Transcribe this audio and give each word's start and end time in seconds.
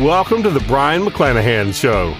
Welcome 0.00 0.42
to 0.42 0.50
the 0.50 0.58
Brion 0.66 1.04
McClanahan 1.04 1.72
Show. 1.72 2.10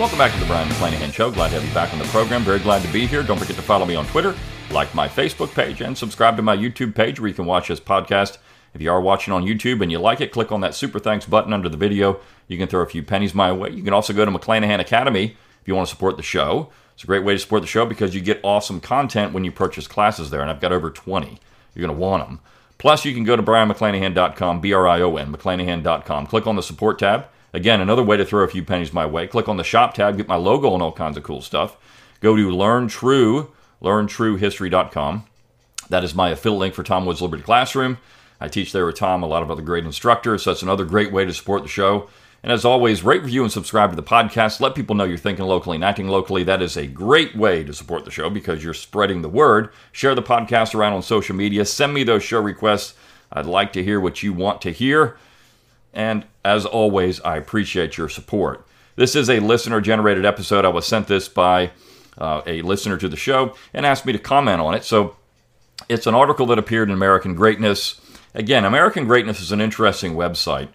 Welcome 0.00 0.16
back 0.16 0.32
to 0.32 0.40
the 0.40 0.46
Brion 0.46 0.70
McClanahan 0.70 1.12
Show. 1.12 1.30
Glad 1.30 1.48
to 1.48 1.56
have 1.56 1.68
you 1.68 1.74
back 1.74 1.92
on 1.92 1.98
the 1.98 2.06
program. 2.06 2.44
Very 2.44 2.60
glad 2.60 2.80
to 2.80 2.90
be 2.90 3.06
here. 3.06 3.22
Don't 3.22 3.38
forget 3.38 3.56
to 3.56 3.62
follow 3.62 3.84
me 3.84 3.94
on 3.94 4.06
Twitter, 4.06 4.34
like 4.70 4.94
my 4.94 5.06
Facebook 5.06 5.54
page, 5.54 5.82
and 5.82 5.98
subscribe 5.98 6.34
to 6.36 6.42
my 6.42 6.56
YouTube 6.56 6.94
page 6.94 7.20
where 7.20 7.28
you 7.28 7.34
can 7.34 7.44
watch 7.44 7.68
this 7.68 7.78
podcast. 7.78 8.38
If 8.72 8.80
you 8.80 8.90
are 8.90 9.02
watching 9.02 9.34
on 9.34 9.44
YouTube 9.44 9.82
and 9.82 9.92
you 9.92 9.98
like 9.98 10.22
it, 10.22 10.32
click 10.32 10.50
on 10.50 10.62
that 10.62 10.74
super 10.74 10.98
thanks 10.98 11.26
button 11.26 11.52
under 11.52 11.68
the 11.68 11.76
video. 11.76 12.20
You 12.48 12.56
can 12.56 12.68
throw 12.68 12.80
a 12.80 12.86
few 12.86 13.02
pennies 13.02 13.34
my 13.34 13.52
way. 13.52 13.68
You 13.68 13.82
can 13.82 13.92
also 13.92 14.14
go 14.14 14.24
to 14.24 14.30
McClanahan 14.30 14.80
Academy 14.80 15.36
if 15.60 15.68
you 15.68 15.74
want 15.74 15.88
to 15.88 15.94
support 15.94 16.16
the 16.16 16.22
show. 16.22 16.70
It's 16.94 17.04
a 17.04 17.06
great 17.06 17.22
way 17.22 17.34
to 17.34 17.38
support 17.38 17.60
the 17.60 17.68
show 17.68 17.84
because 17.84 18.14
you 18.14 18.22
get 18.22 18.40
awesome 18.42 18.80
content 18.80 19.34
when 19.34 19.44
you 19.44 19.52
purchase 19.52 19.86
classes 19.86 20.30
there, 20.30 20.40
and 20.40 20.50
I've 20.50 20.60
got 20.62 20.72
over 20.72 20.90
20. 20.90 21.38
You're 21.74 21.86
going 21.86 21.94
to 21.94 22.00
want 22.00 22.26
them. 22.26 22.40
Plus, 22.82 23.04
you 23.04 23.14
can 23.14 23.22
go 23.22 23.36
to 23.36 23.42
brionmcclanahan.com, 23.44 24.60
B 24.60 24.72
R 24.72 24.88
I 24.88 25.00
O 25.02 25.14
N, 25.14 25.32
McClanahan.com. 25.32 26.26
Click 26.26 26.48
on 26.48 26.56
the 26.56 26.64
support 26.64 26.98
tab. 26.98 27.26
Again, 27.52 27.80
another 27.80 28.02
way 28.02 28.16
to 28.16 28.24
throw 28.24 28.42
a 28.42 28.48
few 28.48 28.64
pennies 28.64 28.92
my 28.92 29.06
way. 29.06 29.28
Click 29.28 29.48
on 29.48 29.56
the 29.56 29.62
shop 29.62 29.94
tab, 29.94 30.16
get 30.16 30.26
my 30.26 30.34
logo 30.34 30.74
and 30.74 30.82
all 30.82 30.90
kinds 30.90 31.16
of 31.16 31.22
cool 31.22 31.42
stuff. 31.42 31.76
Go 32.18 32.34
to 32.34 32.50
Learn 32.50 32.88
True, 32.88 33.52
LearnTrueHistory.com. 33.82 35.24
That 35.90 36.02
is 36.02 36.16
my 36.16 36.30
affiliate 36.30 36.58
link 36.58 36.74
for 36.74 36.82
Tom 36.82 37.06
Woods 37.06 37.22
Liberty 37.22 37.44
Classroom. 37.44 37.98
I 38.40 38.48
teach 38.48 38.72
there 38.72 38.84
with 38.84 38.96
Tom, 38.96 39.22
a 39.22 39.26
lot 39.26 39.44
of 39.44 39.50
other 39.52 39.62
great 39.62 39.84
instructors, 39.84 40.42
so 40.42 40.50
that's 40.50 40.62
another 40.62 40.84
great 40.84 41.12
way 41.12 41.24
to 41.24 41.32
support 41.32 41.62
the 41.62 41.68
show. 41.68 42.10
And 42.42 42.50
as 42.50 42.64
always, 42.64 43.04
rate, 43.04 43.22
review, 43.22 43.44
and 43.44 43.52
subscribe 43.52 43.90
to 43.90 43.96
the 43.96 44.02
podcast. 44.02 44.58
Let 44.58 44.74
people 44.74 44.96
know 44.96 45.04
you're 45.04 45.16
thinking 45.16 45.44
locally 45.44 45.76
and 45.76 45.84
acting 45.84 46.08
locally. 46.08 46.42
That 46.42 46.60
is 46.60 46.76
a 46.76 46.88
great 46.88 47.36
way 47.36 47.62
to 47.62 47.72
support 47.72 48.04
the 48.04 48.10
show 48.10 48.30
because 48.30 48.64
you're 48.64 48.74
spreading 48.74 49.22
the 49.22 49.28
word. 49.28 49.70
Share 49.92 50.16
the 50.16 50.22
podcast 50.22 50.74
around 50.74 50.94
on 50.94 51.02
social 51.02 51.36
media. 51.36 51.64
Send 51.64 51.94
me 51.94 52.02
those 52.02 52.24
show 52.24 52.40
requests. 52.40 52.94
I'd 53.32 53.46
like 53.46 53.72
to 53.74 53.84
hear 53.84 54.00
what 54.00 54.24
you 54.24 54.32
want 54.32 54.60
to 54.62 54.72
hear. 54.72 55.16
And 55.94 56.24
as 56.44 56.66
always, 56.66 57.20
I 57.20 57.36
appreciate 57.36 57.96
your 57.96 58.08
support. 58.08 58.66
This 58.96 59.14
is 59.14 59.30
a 59.30 59.38
listener 59.38 59.80
generated 59.80 60.24
episode. 60.24 60.64
I 60.64 60.68
was 60.68 60.84
sent 60.84 61.06
this 61.06 61.28
by 61.28 61.70
uh, 62.18 62.42
a 62.44 62.62
listener 62.62 62.96
to 62.98 63.08
the 63.08 63.16
show 63.16 63.54
and 63.72 63.86
asked 63.86 64.04
me 64.04 64.12
to 64.12 64.18
comment 64.18 64.60
on 64.60 64.74
it. 64.74 64.84
So 64.84 65.16
it's 65.88 66.08
an 66.08 66.14
article 66.14 66.46
that 66.46 66.58
appeared 66.58 66.88
in 66.88 66.94
American 66.94 67.36
Greatness. 67.36 68.00
Again, 68.34 68.64
American 68.64 69.06
Greatness 69.06 69.40
is 69.40 69.52
an 69.52 69.60
interesting 69.60 70.14
website 70.14 70.68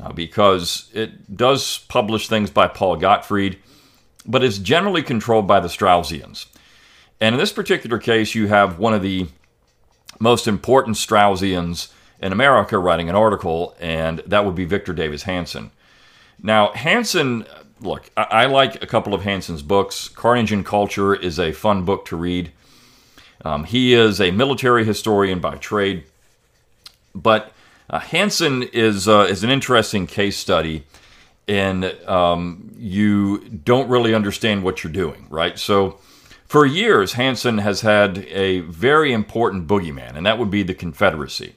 uh, 0.00 0.12
because 0.12 0.90
it 0.94 1.36
does 1.36 1.78
publish 1.88 2.28
things 2.28 2.50
by 2.50 2.68
Paul 2.68 2.96
Gottfried, 2.96 3.58
but 4.26 4.42
it's 4.42 4.58
generally 4.58 5.02
controlled 5.02 5.46
by 5.46 5.60
the 5.60 5.68
Straussians. 5.68 6.46
And 7.20 7.34
in 7.34 7.38
this 7.38 7.52
particular 7.52 7.98
case, 7.98 8.34
you 8.34 8.48
have 8.48 8.78
one 8.78 8.94
of 8.94 9.02
the 9.02 9.26
most 10.18 10.46
important 10.46 10.96
Straussians 10.96 11.92
in 12.20 12.32
America 12.32 12.78
writing 12.78 13.08
an 13.08 13.16
article, 13.16 13.76
and 13.80 14.18
that 14.26 14.44
would 14.44 14.54
be 14.54 14.64
Victor 14.64 14.92
Davis 14.92 15.24
Hanson. 15.24 15.70
Now, 16.42 16.72
Hanson, 16.72 17.44
look, 17.80 18.10
I, 18.16 18.22
I 18.22 18.46
like 18.46 18.82
a 18.82 18.86
couple 18.86 19.14
of 19.14 19.22
Hanson's 19.22 19.62
books. 19.62 20.08
Carnage 20.08 20.52
and 20.52 20.64
Culture 20.64 21.14
is 21.14 21.38
a 21.38 21.52
fun 21.52 21.84
book 21.84 22.06
to 22.06 22.16
read. 22.16 22.52
Um, 23.44 23.64
he 23.64 23.94
is 23.94 24.20
a 24.20 24.30
military 24.30 24.84
historian 24.84 25.40
by 25.40 25.56
trade, 25.56 26.04
but 27.14 27.52
uh, 27.90 27.98
Hanson 27.98 28.62
is 28.62 29.08
uh, 29.08 29.26
is 29.28 29.42
an 29.42 29.50
interesting 29.50 30.06
case 30.06 30.36
study, 30.36 30.84
and 31.48 31.84
um, 32.06 32.72
you 32.78 33.38
don't 33.64 33.88
really 33.88 34.14
understand 34.14 34.62
what 34.62 34.84
you're 34.84 34.92
doing, 34.92 35.26
right? 35.28 35.58
So, 35.58 35.98
for 36.46 36.64
years, 36.64 37.14
Hanson 37.14 37.58
has 37.58 37.80
had 37.80 38.18
a 38.28 38.60
very 38.60 39.12
important 39.12 39.66
boogeyman, 39.66 40.14
and 40.14 40.24
that 40.24 40.38
would 40.38 40.50
be 40.50 40.62
the 40.62 40.74
Confederacy. 40.74 41.56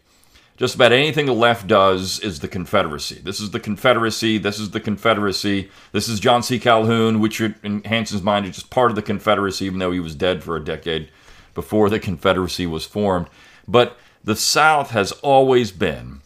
Just 0.57 0.75
about 0.75 0.91
anything 0.91 1.27
the 1.27 1.33
left 1.33 1.67
does 1.67 2.19
is 2.19 2.39
the 2.39 2.47
Confederacy. 2.47 3.19
This 3.23 3.39
is 3.39 3.51
the 3.51 3.59
Confederacy. 3.59 4.39
This 4.39 4.59
is 4.59 4.71
the 4.71 4.79
Confederacy. 4.79 5.69
This 5.91 6.07
is 6.09 6.19
John 6.19 6.41
C. 6.41 6.59
Calhoun, 6.59 7.19
which 7.19 7.41
in 7.41 7.83
Hanson's 7.85 8.23
mind 8.23 8.45
is 8.45 8.55
just 8.55 8.69
part 8.71 8.91
of 8.91 8.95
the 8.95 9.01
Confederacy, 9.03 9.65
even 9.65 9.79
though 9.79 9.91
he 9.91 9.99
was 9.99 10.15
dead 10.15 10.43
for 10.43 10.55
a 10.55 10.63
decade 10.63 11.09
before 11.53 11.89
the 11.89 11.99
Confederacy 11.99 12.65
was 12.65 12.85
formed. 12.85 13.27
But 13.67 13.97
the 14.23 14.35
South 14.35 14.91
has 14.91 15.11
always 15.11 15.71
been 15.71 16.21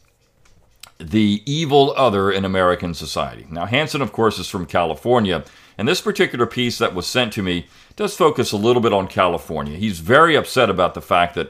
the 1.00 1.44
evil 1.46 1.94
other 1.96 2.32
in 2.32 2.46
American 2.46 2.94
society. 2.94 3.46
Now, 3.50 3.66
Hanson, 3.66 4.02
of 4.02 4.12
course, 4.12 4.40
is 4.40 4.50
from 4.50 4.66
California, 4.66 5.44
and 5.78 5.88
this 5.88 6.02
particular 6.02 6.46
piece 6.46 6.78
that 6.80 6.96
was 6.96 7.06
sent 7.06 7.34
to 7.34 7.44
me 7.44 7.68
does 7.96 8.16
focus 8.16 8.52
a 8.52 8.58
little 8.58 8.82
bit 8.82 8.94
on 8.94 9.08
California. 9.08 9.78
He's 9.78 10.00
very 10.00 10.36
upset 10.36 10.70
about 10.70 10.94
the 10.94 11.02
fact 11.02 11.36
that 11.36 11.48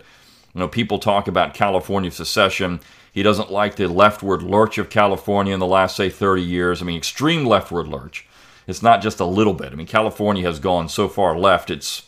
you 0.54 0.60
know 0.60 0.68
people 0.68 1.00
talk 1.00 1.28
about 1.28 1.54
California 1.54 2.12
secession. 2.12 2.80
He 3.12 3.24
doesn't 3.24 3.52
like 3.52 3.76
the 3.76 3.88
leftward 3.88 4.44
lurch 4.44 4.78
of 4.78 4.90
California 4.90 5.54
in 5.54 5.60
the 5.60 5.66
last, 5.66 5.96
say, 5.96 6.10
30 6.10 6.42
years. 6.42 6.82
I 6.82 6.86
mean, 6.86 6.98
extreme 6.98 7.46
leftward 7.46 7.88
lurch. 7.88 8.28
It's 8.68 8.84
not 8.84 9.02
just 9.02 9.20
a 9.20 9.26
little 9.26 9.54
bit. 9.54 9.72
I 9.72 9.76
mean, 9.76 9.88
California 9.88 10.46
has 10.46 10.60
gone 10.60 10.90
so 10.90 11.08
far 11.08 11.38
left, 11.38 11.72
it's, 11.72 12.04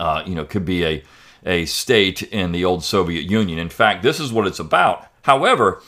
uh, 0.00 0.22
you 0.26 0.34
know, 0.34 0.44
could 0.44 0.64
be 0.64 0.84
a, 0.84 1.04
a 1.44 1.66
state 1.66 2.22
in 2.22 2.52
the 2.52 2.64
old 2.64 2.82
Soviet 2.82 3.30
Union. 3.30 3.58
In 3.58 3.68
fact, 3.68 4.02
this 4.02 4.18
is 4.18 4.32
what 4.32 4.46
it's 4.46 4.58
about. 4.58 5.06
However, 5.22 5.82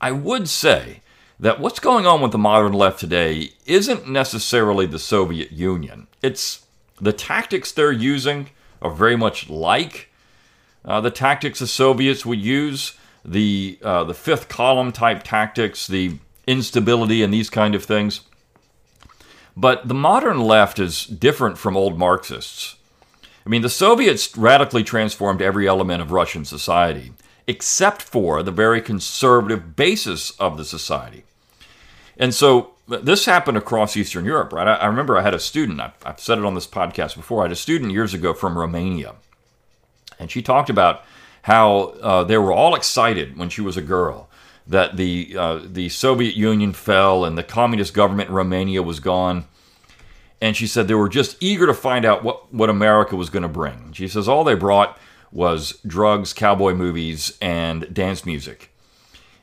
I 0.00 0.12
would 0.12 0.48
say 0.48 1.00
that 1.38 1.60
what's 1.60 1.80
going 1.80 2.06
on 2.06 2.20
with 2.20 2.32
the 2.32 2.38
modern 2.38 2.72
left 2.72 3.00
today 3.00 3.52
isn't 3.66 4.08
necessarily 4.08 4.86
the 4.86 4.98
Soviet 4.98 5.52
Union. 5.52 6.06
It's 6.22 6.66
the 7.00 7.12
tactics 7.12 7.72
they're 7.72 7.92
using 7.92 8.50
are 8.82 8.90
very 8.90 9.16
much 9.16 9.48
like 9.50 10.10
uh, 10.84 11.00
the 11.00 11.10
tactics 11.10 11.58
the 11.58 11.66
Soviets 11.66 12.24
would 12.24 12.40
use, 12.40 12.94
the 13.24 13.78
uh, 13.82 14.04
the 14.04 14.14
fifth 14.14 14.48
column 14.48 14.92
type 14.92 15.22
tactics, 15.22 15.86
the 15.86 16.18
instability 16.46 17.22
and 17.22 17.32
these 17.32 17.50
kind 17.50 17.74
of 17.74 17.84
things. 17.84 18.22
But 19.56 19.88
the 19.88 19.94
modern 19.94 20.40
left 20.40 20.78
is 20.78 21.04
different 21.04 21.58
from 21.58 21.76
old 21.76 21.98
Marxists. 21.98 22.76
I 23.44 23.48
mean, 23.48 23.62
the 23.62 23.68
Soviets 23.68 24.36
radically 24.36 24.84
transformed 24.84 25.42
every 25.42 25.66
element 25.68 26.00
of 26.00 26.12
Russian 26.12 26.44
society 26.44 27.12
except 27.50 28.00
for 28.00 28.44
the 28.44 28.52
very 28.52 28.80
conservative 28.80 29.74
basis 29.74 30.30
of 30.38 30.56
the 30.56 30.64
society. 30.64 31.24
And 32.16 32.32
so 32.32 32.74
this 32.86 33.24
happened 33.24 33.58
across 33.58 33.96
Eastern 33.96 34.24
Europe, 34.24 34.52
right? 34.52 34.68
I, 34.68 34.74
I 34.74 34.86
remember 34.86 35.18
I 35.18 35.22
had 35.22 35.34
a 35.34 35.40
student, 35.40 35.80
I've, 35.80 35.94
I've, 36.06 36.20
said 36.20 36.38
it 36.38 36.44
on 36.44 36.54
this 36.54 36.68
podcast 36.68 37.16
before, 37.16 37.40
I 37.40 37.46
had 37.46 37.52
a 37.52 37.56
student 37.56 37.90
years 37.90 38.14
ago 38.14 38.32
from 38.34 38.56
Romania. 38.56 39.16
And 40.20 40.30
she 40.30 40.42
talked 40.42 40.70
about 40.70 41.02
how 41.42 41.94
uh, 42.02 42.22
they 42.22 42.38
were 42.38 42.52
all 42.52 42.76
excited 42.76 43.36
when 43.36 43.48
she 43.48 43.62
was 43.62 43.76
a 43.76 43.82
girl 43.82 44.28
that 44.64 44.96
the, 44.96 45.34
uh, 45.36 45.60
the 45.64 45.88
Soviet 45.88 46.36
Union 46.36 46.72
fell 46.72 47.24
and 47.24 47.36
the 47.36 47.42
communist 47.42 47.94
government 47.94 48.28
in 48.28 48.34
Romania 48.36 48.80
was 48.80 49.00
gone. 49.00 49.46
And 50.40 50.56
she 50.56 50.68
said 50.68 50.86
they 50.86 50.94
were 50.94 51.08
just 51.08 51.36
eager 51.40 51.66
to 51.66 51.74
find 51.74 52.04
out 52.04 52.22
what, 52.22 52.54
what 52.54 52.70
America 52.70 53.16
was 53.16 53.28
going 53.28 53.42
to 53.42 53.48
bring. 53.48 53.92
She 53.92 54.06
says 54.06 54.28
all 54.28 54.44
they 54.44 54.54
brought 54.54 54.96
was 55.32 55.78
drugs, 55.86 56.32
cowboy 56.32 56.74
movies, 56.74 57.36
and 57.40 57.92
dance 57.92 58.26
music. 58.26 58.70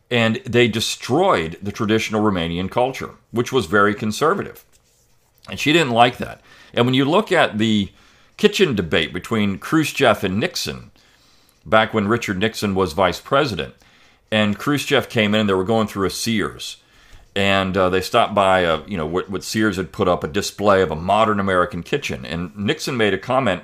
And 0.09 0.38
they 0.46 0.68
destroyed 0.68 1.58
the 1.61 1.72
traditional 1.72 2.22
Romanian 2.22 2.70
culture, 2.72 3.11
which 3.32 3.52
was 3.52 3.66
very 3.66 3.94
conservative. 3.94 4.64
And 5.50 5.59
she 5.59 5.73
didn't 5.73 5.91
like 5.91 6.17
that. 6.17 6.41
And 6.73 6.85
when 6.85 6.96
you 6.96 7.06
look 7.06 7.32
at 7.32 7.58
the 7.58 7.91
kitchen 8.38 8.76
debate 8.76 9.14
between 9.14 9.59
Khrushchev 9.59 10.23
and 10.23 10.40
Nixon, 10.40 10.91
back 11.66 11.94
when 11.94 12.08
Richard 12.08 12.38
Nixon 12.38 12.76
was 12.76 12.94
vice 12.94 13.20
president, 13.20 13.76
and 14.32 14.58
Khrushchev 14.58 15.09
came 15.09 15.34
in 15.34 15.41
and 15.41 15.50
they 15.50 15.53
were 15.53 15.64
going 15.64 15.88
through 15.88 16.08
a 16.08 16.11
Sears. 16.11 16.78
And 17.35 17.78
uh, 17.78 17.90
they 17.90 18.02
stopped 18.02 18.34
by, 18.34 18.61
a, 18.61 18.84
you 18.88 18.97
know, 18.97 19.06
what, 19.06 19.29
what 19.29 19.44
Sears 19.44 19.78
had 19.78 19.91
put 19.91 20.08
up 20.08 20.23
a 20.23 20.28
display 20.28 20.82
of 20.82 20.91
a 20.91 20.96
modern 20.96 21.40
American 21.40 21.84
kitchen. 21.84 22.26
And 22.26 22.56
Nixon 22.58 22.97
made 22.97 23.14
a 23.14 23.17
comment 23.17 23.64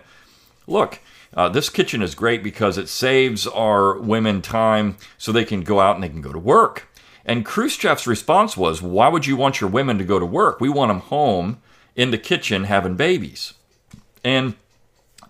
look, 0.68 1.00
uh, 1.36 1.50
this 1.50 1.70
kitchen 1.70 2.02
is 2.02 2.16
great 2.16 2.44
because 2.44 2.78
it 2.78 2.90
saves 2.90 3.48
our 3.48 3.98
women 4.00 4.42
time 4.42 4.98
so 5.18 5.32
they 5.32 5.46
can 5.46 5.62
go 5.62 5.80
out 5.80 5.96
and 5.96 6.04
they 6.04 6.10
can 6.10 6.22
go 6.22 6.34
to 6.34 6.40
work. 6.40 6.88
And 7.26 7.46
Khrushchev's 7.46 8.06
response 8.06 8.58
was, 8.58 8.82
Why 8.82 9.08
would 9.08 9.26
you 9.26 9.36
want 9.36 9.62
your 9.62 9.70
women 9.70 9.98
to 9.98 10.04
go 10.04 10.20
to 10.20 10.26
work? 10.26 10.60
We 10.60 10.70
want 10.70 10.90
them 10.90 11.00
home 11.00 11.62
in 11.96 12.12
the 12.12 12.18
kitchen 12.18 12.66
having 12.66 12.96
babies. 12.96 13.54
And 14.24 14.56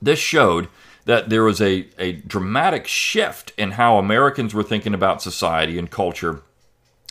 this 0.02 0.20
showed 0.20 0.68
that 1.06 1.30
there 1.30 1.44
was 1.44 1.62
a, 1.62 1.88
a 1.98 2.14
dramatic 2.14 2.88
shift 2.88 3.54
in 3.58 3.72
how 3.72 3.98
Americans 3.98 4.54
were 4.54 4.64
thinking 4.64 4.94
about 4.94 5.22
society 5.22 5.78
and 5.78 5.92
culture 5.92 6.42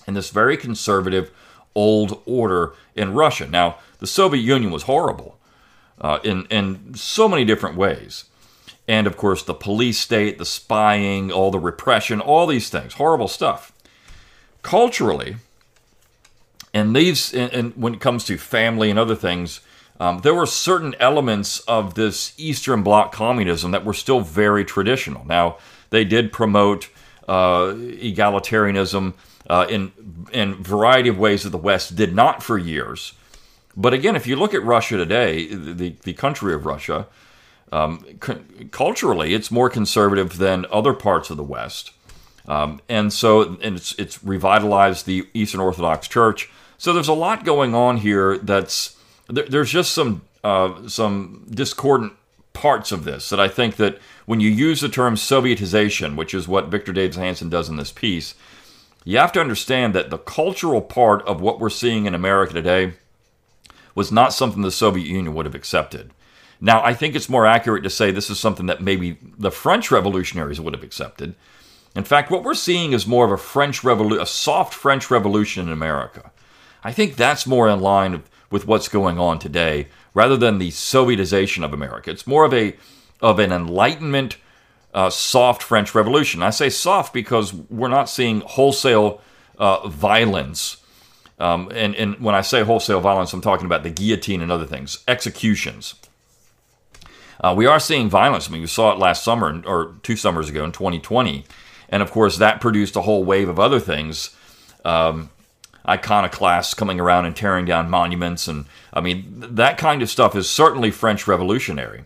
in 0.06 0.15
this 0.15 0.31
very 0.31 0.56
conservative 0.56 1.31
old 1.75 2.23
order 2.27 2.73
in 2.94 3.15
Russia. 3.15 3.47
Now, 3.47 3.79
the 3.99 4.06
Soviet 4.06 4.43
Union 4.43 4.73
was 4.73 4.85
horrible 4.85 5.39
uh, 6.00 6.19
in, 6.25 6.47
in 6.47 6.94
so 6.94 7.29
many 7.29 7.44
different 7.44 7.77
ways. 7.77 8.25
And 8.88 9.06
of 9.06 9.17
course, 9.17 9.43
the 9.43 9.55
police 9.55 9.99
state, 9.99 10.38
the 10.38 10.44
spying, 10.44 11.31
all 11.31 11.50
the 11.50 11.58
repression, 11.58 12.20
all 12.20 12.46
these 12.46 12.69
things, 12.69 12.94
horrible 12.94 13.29
stuff. 13.29 13.73
Culturally, 14.62 15.37
and 16.75 16.96
these, 16.96 17.32
and, 17.34 17.52
and 17.52 17.76
when 17.76 17.94
it 17.94 18.00
comes 18.00 18.25
to 18.25 18.38
family 18.38 18.90
and 18.90 18.99
other 18.99 19.14
things, 19.14 19.61
um, 20.00 20.20
there 20.20 20.34
were 20.34 20.46
certain 20.46 20.94
elements 20.99 21.61
of 21.61 21.94
this 21.94 22.32
Eastern 22.37 22.82
Bloc 22.82 23.12
communism 23.12 23.70
that 23.70 23.84
were 23.84 23.94
still 23.94 24.20
very 24.20 24.64
traditional. 24.64 25.25
Now, 25.26 25.58
they 25.90 26.05
did 26.05 26.32
promote 26.32 26.88
uh, 27.29 27.75
egalitarianism 27.75 29.14
uh, 29.49 29.67
in 29.69 29.93
in 30.32 30.62
variety 30.62 31.08
of 31.08 31.19
ways 31.19 31.43
that 31.43 31.50
the 31.50 31.58
West 31.58 31.94
did 31.94 32.14
not 32.14 32.43
for 32.43 32.58
years. 32.58 33.12
But 33.76 33.94
again, 33.94 34.17
if 34.17 34.26
you 34.26 34.37
look 34.37 34.55
at 34.55 34.64
Russia 34.64 34.96
today, 34.96 35.46
the 35.46 35.94
the 36.02 36.14
country 36.14 36.55
of 36.55 36.67
Russia, 36.67 37.06
um, 37.73 38.05
culturally, 38.71 39.33
it's 39.35 39.51
more 39.51 39.71
conservative 39.71 40.37
than 40.37 40.67
other 40.71 40.93
parts 40.93 41.31
of 41.31 41.37
the 41.39 41.43
West, 41.43 41.93
um, 42.47 42.81
and 42.89 43.13
so 43.13 43.57
and 43.63 43.77
it's 43.77 43.95
it's 43.99 44.23
revitalized 44.23 45.07
the 45.07 45.27
Eastern 45.33 45.61
Orthodox 45.61 46.07
Church. 46.07 46.51
So 46.77 46.93
there's 46.93 47.09
a 47.09 47.15
lot 47.15 47.45
going 47.45 47.75
on 47.75 47.97
here 47.99 48.39
that's 48.39 48.97
there, 49.29 49.47
there's 49.47 49.71
just 49.71 49.93
some 49.93 50.23
uh, 50.45 50.87
some 50.87 51.47
discordant 51.51 52.13
parts 52.53 52.93
of 52.93 53.05
this 53.05 53.31
that 53.31 53.41
I 53.41 53.49
think 53.49 53.77
that 53.77 53.99
when 54.27 54.41
you 54.41 54.51
use 54.51 54.83
the 54.83 54.89
term 54.89 55.15
Sovietization, 55.15 56.17
which 56.17 56.35
is 56.35 56.47
what 56.47 56.69
Victor 56.69 56.93
Davis 56.93 57.17
Hanson 57.17 57.49
does 57.49 57.69
in 57.69 57.77
this 57.77 57.93
piece, 57.93 58.35
you 59.05 59.19
have 59.19 59.33
to 59.33 59.41
understand 59.41 59.95
that 59.95 60.11
the 60.11 60.19
cultural 60.19 60.83
part 60.83 61.27
of 61.27 61.41
what 61.41 61.59
we're 61.59 61.71
seeing 61.71 62.07
in 62.07 62.15
America 62.15 62.53
today 62.53 62.93
was 63.95 64.13
not 64.13 64.33
something 64.33 64.63
the 64.63 64.71
Soviet 64.71 65.07
Union 65.07 65.35
would 65.35 65.47
have 65.47 65.55
accepted. 65.55 66.11
Now, 66.64 66.81
I 66.85 66.94
think 66.94 67.17
it's 67.17 67.29
more 67.29 67.44
accurate 67.44 67.82
to 67.82 67.91
say 67.91 68.12
this 68.12 68.31
is 68.31 68.38
something 68.38 68.67
that 68.67 68.81
maybe 68.81 69.19
the 69.37 69.50
French 69.50 69.91
revolutionaries 69.91 70.61
would 70.61 70.75
have 70.75 70.85
accepted. 70.85 71.35
In 71.97 72.05
fact, 72.05 72.31
what 72.31 72.44
we're 72.44 72.55
seeing 72.55 72.93
is 72.93 73.05
more 73.05 73.25
of 73.25 73.32
a 73.32 73.37
French 73.37 73.82
revolution, 73.82 74.23
a 74.23 74.26
soft 74.26 74.73
French 74.73 75.11
revolution 75.11 75.67
in 75.67 75.73
America. 75.73 76.31
I 76.85 76.93
think 76.93 77.17
that's 77.17 77.49
more 77.49 77.69
in 77.69 77.81
line 77.81 78.23
with 78.49 78.69
what's 78.69 78.87
going 78.87 79.19
on 79.19 79.41
today 79.41 79.88
rather 80.14 80.37
than 80.37 80.59
the 80.59 80.70
Sovietization 80.70 81.64
of 81.64 81.73
America. 81.73 82.12
It's 82.12 82.29
more 82.29 82.44
of 82.44 82.55
a 82.55 82.76
of 83.20 83.41
an 83.41 83.50
enlightenment 83.50 84.37
uh, 84.94 85.11
soft 85.11 85.65
French 85.65 85.97
Revolution. 85.97 86.43
I 86.43 86.50
say 86.50 86.70
soft 86.70 87.12
because 87.12 87.53
we're 87.53 87.88
not 87.88 88.08
seeing 88.08 88.41
wholesale 88.41 89.20
uh, 89.58 89.88
violence. 89.88 90.76
Um, 91.41 91.70
and, 91.75 91.94
and 91.97 92.20
when 92.20 92.37
I 92.37 92.41
say 92.41 92.62
wholesale 92.62 93.00
violence, 93.00 93.32
I'm 93.32 93.41
talking 93.41 93.67
about 93.67 93.82
the 93.82 93.91
guillotine 93.91 94.43
and 94.43 94.53
other 94.53 94.67
things, 94.67 95.03
executions. 95.08 95.94
Uh, 97.43 97.55
we 97.56 97.67
are 97.67 97.81
seeing 97.81 98.09
violence. 98.09 98.49
I 98.49 98.53
mean, 98.53 98.61
we 98.61 98.67
saw 98.67 98.93
it 98.93 98.99
last 98.99 99.25
summer 99.25 99.62
or 99.67 99.94
two 100.03 100.17
summers 100.17 100.49
ago 100.49 100.65
in 100.65 100.73
2020. 100.73 101.44
And 101.89 102.03
of 102.03 102.11
course, 102.11 102.39
that 102.39 102.61
produced 102.61 102.97
a 102.97 103.03
whole 103.03 103.25
wave 103.25 103.49
of 103.49 103.59
other 103.59 103.81
things. 103.81 104.35
Um, 104.85 105.31
iconoclasts 105.89 106.75
coming 106.75 107.00
around 107.00 107.27
and 107.27 107.35
tearing 107.35 107.65
down 107.65 107.91
monuments. 107.91 108.47
And 108.47 108.67
I 108.93 109.00
mean, 109.00 109.25
that 109.37 109.79
kind 109.79 110.03
of 110.03 110.11
stuff 110.11 110.37
is 110.37 110.49
certainly 110.49 110.91
French 110.91 111.27
revolutionary 111.27 112.05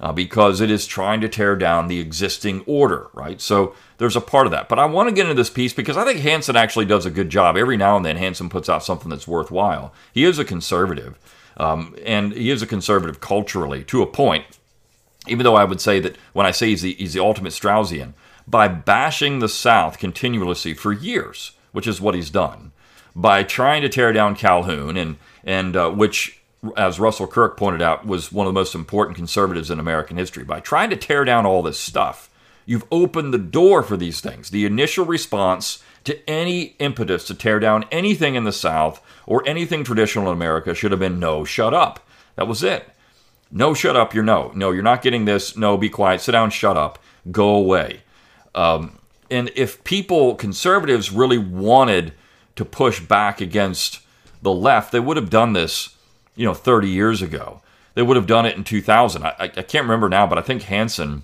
uh, 0.00 0.12
because 0.12 0.60
it 0.60 0.70
is 0.70 0.86
trying 0.86 1.20
to 1.20 1.28
tear 1.28 1.56
down 1.56 1.88
the 1.88 2.00
existing 2.00 2.62
order, 2.66 3.08
right? 3.12 3.40
So 3.40 3.74
there's 3.98 4.16
a 4.16 4.20
part 4.20 4.46
of 4.46 4.50
that. 4.52 4.68
But 4.68 4.78
I 4.78 4.86
want 4.86 5.08
to 5.08 5.14
get 5.14 5.24
into 5.24 5.34
this 5.34 5.50
piece 5.50 5.72
because 5.72 5.96
I 5.96 6.04
think 6.04 6.20
Hanson 6.20 6.56
actually 6.56 6.86
does 6.86 7.06
a 7.06 7.10
good 7.10 7.30
job. 7.30 7.56
Every 7.56 7.76
now 7.76 7.96
and 7.96 8.04
then, 8.04 8.16
Hanson 8.16 8.48
puts 8.48 8.68
out 8.68 8.84
something 8.84 9.10
that's 9.10 9.28
worthwhile. 9.28 9.92
He 10.12 10.24
is 10.24 10.38
a 10.38 10.44
conservative, 10.44 11.18
um, 11.56 11.94
and 12.04 12.32
he 12.32 12.50
is 12.50 12.62
a 12.62 12.66
conservative 12.66 13.20
culturally 13.20 13.84
to 13.84 14.02
a 14.02 14.06
point. 14.06 14.44
Even 15.26 15.44
though 15.44 15.56
I 15.56 15.64
would 15.64 15.80
say 15.80 16.00
that 16.00 16.16
when 16.32 16.46
I 16.46 16.50
say 16.50 16.68
he's 16.68 16.82
the, 16.82 16.94
he's 16.94 17.14
the 17.14 17.22
ultimate 17.22 17.52
Straussian, 17.52 18.12
by 18.46 18.68
bashing 18.68 19.38
the 19.38 19.48
South 19.48 19.98
continuously 19.98 20.74
for 20.74 20.92
years, 20.92 21.52
which 21.72 21.86
is 21.86 22.00
what 22.00 22.14
he's 22.14 22.28
done, 22.28 22.72
by 23.16 23.42
trying 23.42 23.82
to 23.82 23.88
tear 23.88 24.12
down 24.12 24.34
Calhoun 24.34 24.96
and 24.96 25.16
and 25.44 25.76
uh, 25.76 25.90
which 25.90 26.40
as 26.76 26.98
Russell 26.98 27.26
Kirk 27.26 27.56
pointed 27.56 27.82
out 27.82 28.06
was 28.06 28.32
one 28.32 28.46
of 28.46 28.52
the 28.52 28.58
most 28.58 28.74
important 28.74 29.16
conservatives 29.16 29.70
in 29.70 29.78
American 29.78 30.16
history 30.16 30.44
by 30.44 30.60
trying 30.60 30.90
to 30.90 30.96
tear 30.96 31.24
down 31.24 31.46
all 31.46 31.62
this 31.62 31.78
stuff 31.78 32.30
you've 32.66 32.86
opened 32.90 33.34
the 33.34 33.38
door 33.38 33.82
for 33.82 33.96
these 33.96 34.20
things 34.20 34.50
the 34.50 34.64
initial 34.64 35.04
response 35.04 35.82
to 36.04 36.30
any 36.30 36.76
impetus 36.78 37.24
to 37.26 37.34
tear 37.34 37.58
down 37.58 37.84
anything 37.90 38.34
in 38.34 38.44
the 38.44 38.52
South 38.52 39.00
or 39.26 39.46
anything 39.46 39.84
traditional 39.84 40.28
in 40.28 40.34
America 40.34 40.74
should 40.74 40.90
have 40.90 41.00
been 41.00 41.18
no 41.18 41.44
shut 41.44 41.74
up. 41.74 42.06
That 42.36 42.48
was 42.48 42.62
it. 42.62 42.88
No 43.50 43.74
shut 43.74 43.96
up 43.96 44.14
you're 44.14 44.24
no. 44.24 44.52
No 44.54 44.70
you're 44.70 44.82
not 44.82 45.02
getting 45.02 45.24
this. 45.24 45.56
No 45.56 45.76
be 45.76 45.88
quiet. 45.88 46.20
Sit 46.20 46.32
down 46.32 46.50
shut 46.50 46.76
up. 46.76 46.98
Go 47.30 47.54
away. 47.54 48.02
Um, 48.54 48.98
and 49.30 49.50
if 49.56 49.82
people 49.84 50.34
conservatives 50.34 51.10
really 51.10 51.38
wanted 51.38 52.12
to 52.56 52.64
push 52.64 53.00
back 53.00 53.40
against 53.40 54.00
the 54.42 54.52
left, 54.52 54.92
they 54.92 55.00
would 55.00 55.16
have 55.16 55.30
done 55.30 55.54
this, 55.54 55.96
you 56.36 56.44
know, 56.44 56.54
30 56.54 56.88
years 56.88 57.22
ago. 57.22 57.60
They 57.94 58.02
would 58.02 58.16
have 58.16 58.26
done 58.26 58.44
it 58.44 58.56
in 58.56 58.64
2000. 58.64 59.24
I, 59.24 59.34
I 59.38 59.48
can't 59.48 59.84
remember 59.84 60.08
now, 60.08 60.26
but 60.26 60.38
I 60.38 60.42
think 60.42 60.62
Hanson, 60.62 61.22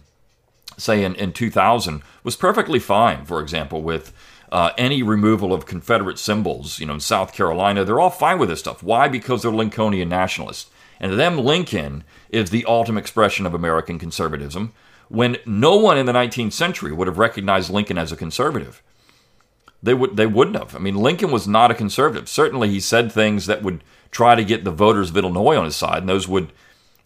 say 0.76 1.04
in, 1.04 1.14
in 1.16 1.32
2000, 1.32 2.02
was 2.24 2.36
perfectly 2.36 2.78
fine, 2.78 3.24
for 3.24 3.40
example, 3.40 3.82
with 3.82 4.12
uh, 4.50 4.72
any 4.76 5.02
removal 5.02 5.52
of 5.52 5.66
Confederate 5.66 6.18
symbols, 6.18 6.78
you 6.78 6.86
know, 6.86 6.94
in 6.94 7.00
South 7.00 7.32
Carolina. 7.32 7.84
They're 7.84 8.00
all 8.00 8.10
fine 8.10 8.38
with 8.38 8.48
this 8.48 8.60
stuff. 8.60 8.82
Why? 8.82 9.08
Because 9.08 9.42
they're 9.42 9.50
Lincolnian 9.50 10.08
nationalists. 10.08 10.70
And 10.98 11.10
to 11.10 11.16
them, 11.16 11.38
Lincoln 11.38 12.04
is 12.30 12.50
the 12.50 12.64
ultimate 12.66 13.00
expression 13.00 13.46
of 13.46 13.54
American 13.54 13.98
conservatism 13.98 14.72
when 15.08 15.38
no 15.44 15.76
one 15.76 15.98
in 15.98 16.06
the 16.06 16.12
19th 16.12 16.52
century 16.52 16.92
would 16.92 17.08
have 17.08 17.18
recognized 17.18 17.70
Lincoln 17.70 17.98
as 17.98 18.12
a 18.12 18.16
conservative. 18.16 18.82
They 19.82 19.94
would 19.94 20.16
they 20.16 20.26
wouldn't 20.26 20.56
have. 20.56 20.76
I 20.76 20.78
mean, 20.78 20.96
Lincoln 20.96 21.30
was 21.30 21.48
not 21.48 21.70
a 21.70 21.74
conservative. 21.74 22.28
Certainly, 22.28 22.68
he 22.68 22.80
said 22.80 23.10
things 23.10 23.46
that 23.46 23.62
would 23.62 23.82
try 24.10 24.34
to 24.34 24.44
get 24.44 24.64
the 24.64 24.70
voters 24.70 25.10
of 25.10 25.16
Illinois 25.16 25.56
on 25.56 25.64
his 25.64 25.76
side, 25.76 25.98
and 25.98 26.08
those 26.08 26.28
would 26.28 26.52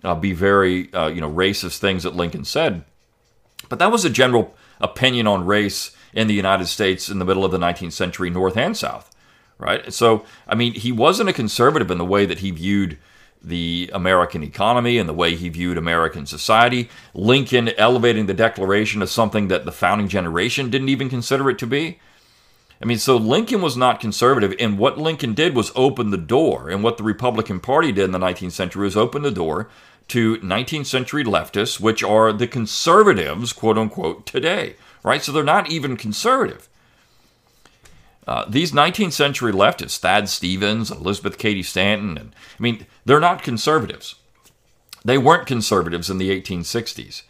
uh, 0.03 0.15
be 0.17 0.33
very 0.33 0.93
uh, 0.93 1.07
you 1.07 1.21
know 1.21 1.31
racist 1.31 1.79
things 1.79 2.03
that 2.03 2.17
Lincoln 2.17 2.45
said. 2.45 2.85
But 3.69 3.79
that 3.79 3.93
was 3.93 4.05
a 4.05 4.11
general 4.11 4.55
opinion 4.81 5.27
on 5.27 5.47
race 5.47 5.94
in 6.15 6.29
the 6.29 6.35
United 6.35 6.67
States 6.67 7.09
in 7.09 7.19
the 7.19 7.25
middle 7.25 7.45
of 7.45 7.51
the 7.51 7.59
19th 7.59 7.93
century, 7.93 8.31
North 8.31 8.57
and 8.57 8.77
South, 8.77 9.15
right? 9.59 9.93
So, 9.93 10.25
I 10.49 10.55
mean, 10.55 10.73
he 10.75 10.93
wasn't 10.93 11.29
a 11.29 11.35
conservative 11.35 11.91
in 11.91 11.99
the 11.99 12.05
way 12.05 12.25
that 12.25 12.39
he 12.39 12.51
viewed 12.51 12.97
the 13.43 13.91
American 13.93 14.43
economy 14.43 14.97
and 14.97 15.09
the 15.09 15.13
way 15.13 15.35
he 15.35 15.49
viewed 15.51 15.77
American 15.77 16.25
society. 16.25 16.89
Lincoln 17.13 17.69
elevating 17.77 18.27
the 18.27 18.33
Declaration 18.33 19.03
as 19.03 19.11
something 19.11 19.49
that 19.49 19.67
the 19.67 19.73
founding 19.73 20.09
generation 20.09 20.71
didn't 20.71 20.89
even 20.89 21.11
consider 21.11 21.51
it 21.51 21.59
to 21.59 21.67
be. 21.67 21.99
I 22.81 22.87
mean, 22.87 22.99
so 22.99 23.17
Lincoln 23.17 23.63
was 23.63 23.77
not 23.77 24.01
conservative, 24.01 24.55
and 24.59 24.79
what 24.79 24.99
Lincoln 24.99 25.33
did 25.35 25.55
was 25.55 25.73
open 25.77 26.11
the 26.11 26.17
door, 26.17 26.69
and 26.69 26.83
what 26.83 26.97
the 26.97 27.05
Republican 27.05 27.61
Party 27.61 27.93
did 27.93 28.05
in 28.05 28.11
the 28.13 28.19
19th 28.19 28.53
century 28.53 28.85
was 28.85 28.97
open 28.97 29.23
the 29.23 29.31
door 29.31 29.69
to 30.09 30.37
19th 30.39 30.87
century 30.87 31.25
leftists, 31.25 31.79
which 31.79 32.03
are 32.03 32.33
the 32.33 32.47
conservatives, 32.47 33.53
quote 33.53 33.79
unquote, 33.79 34.27
today, 34.27 34.77
right? 35.05 35.23
So 35.23 35.31
they're 35.31 35.45
not 35.45 35.71
even 35.71 35.97
conservative. 35.97 36.69
Uh, 38.27 38.47
these 38.49 38.73
19th 38.73 39.13
century 39.13 39.53
leftists, 39.53 39.99
Thad 39.99 40.29
Stevens, 40.29 40.91
Elizabeth 40.91 41.39
Cady 41.39 41.63
Stanton, 41.63 42.17
and 42.17 42.35
I 42.59 42.63
mean, 42.63 42.87
they're 43.05 43.21
not 43.21 43.43
conservatives. 43.43 44.17
They 45.05 45.19
weren't 45.19 45.47
conservatives 45.47 46.09
in 46.09 46.19
the 46.19 46.31
1860s. 46.31 47.23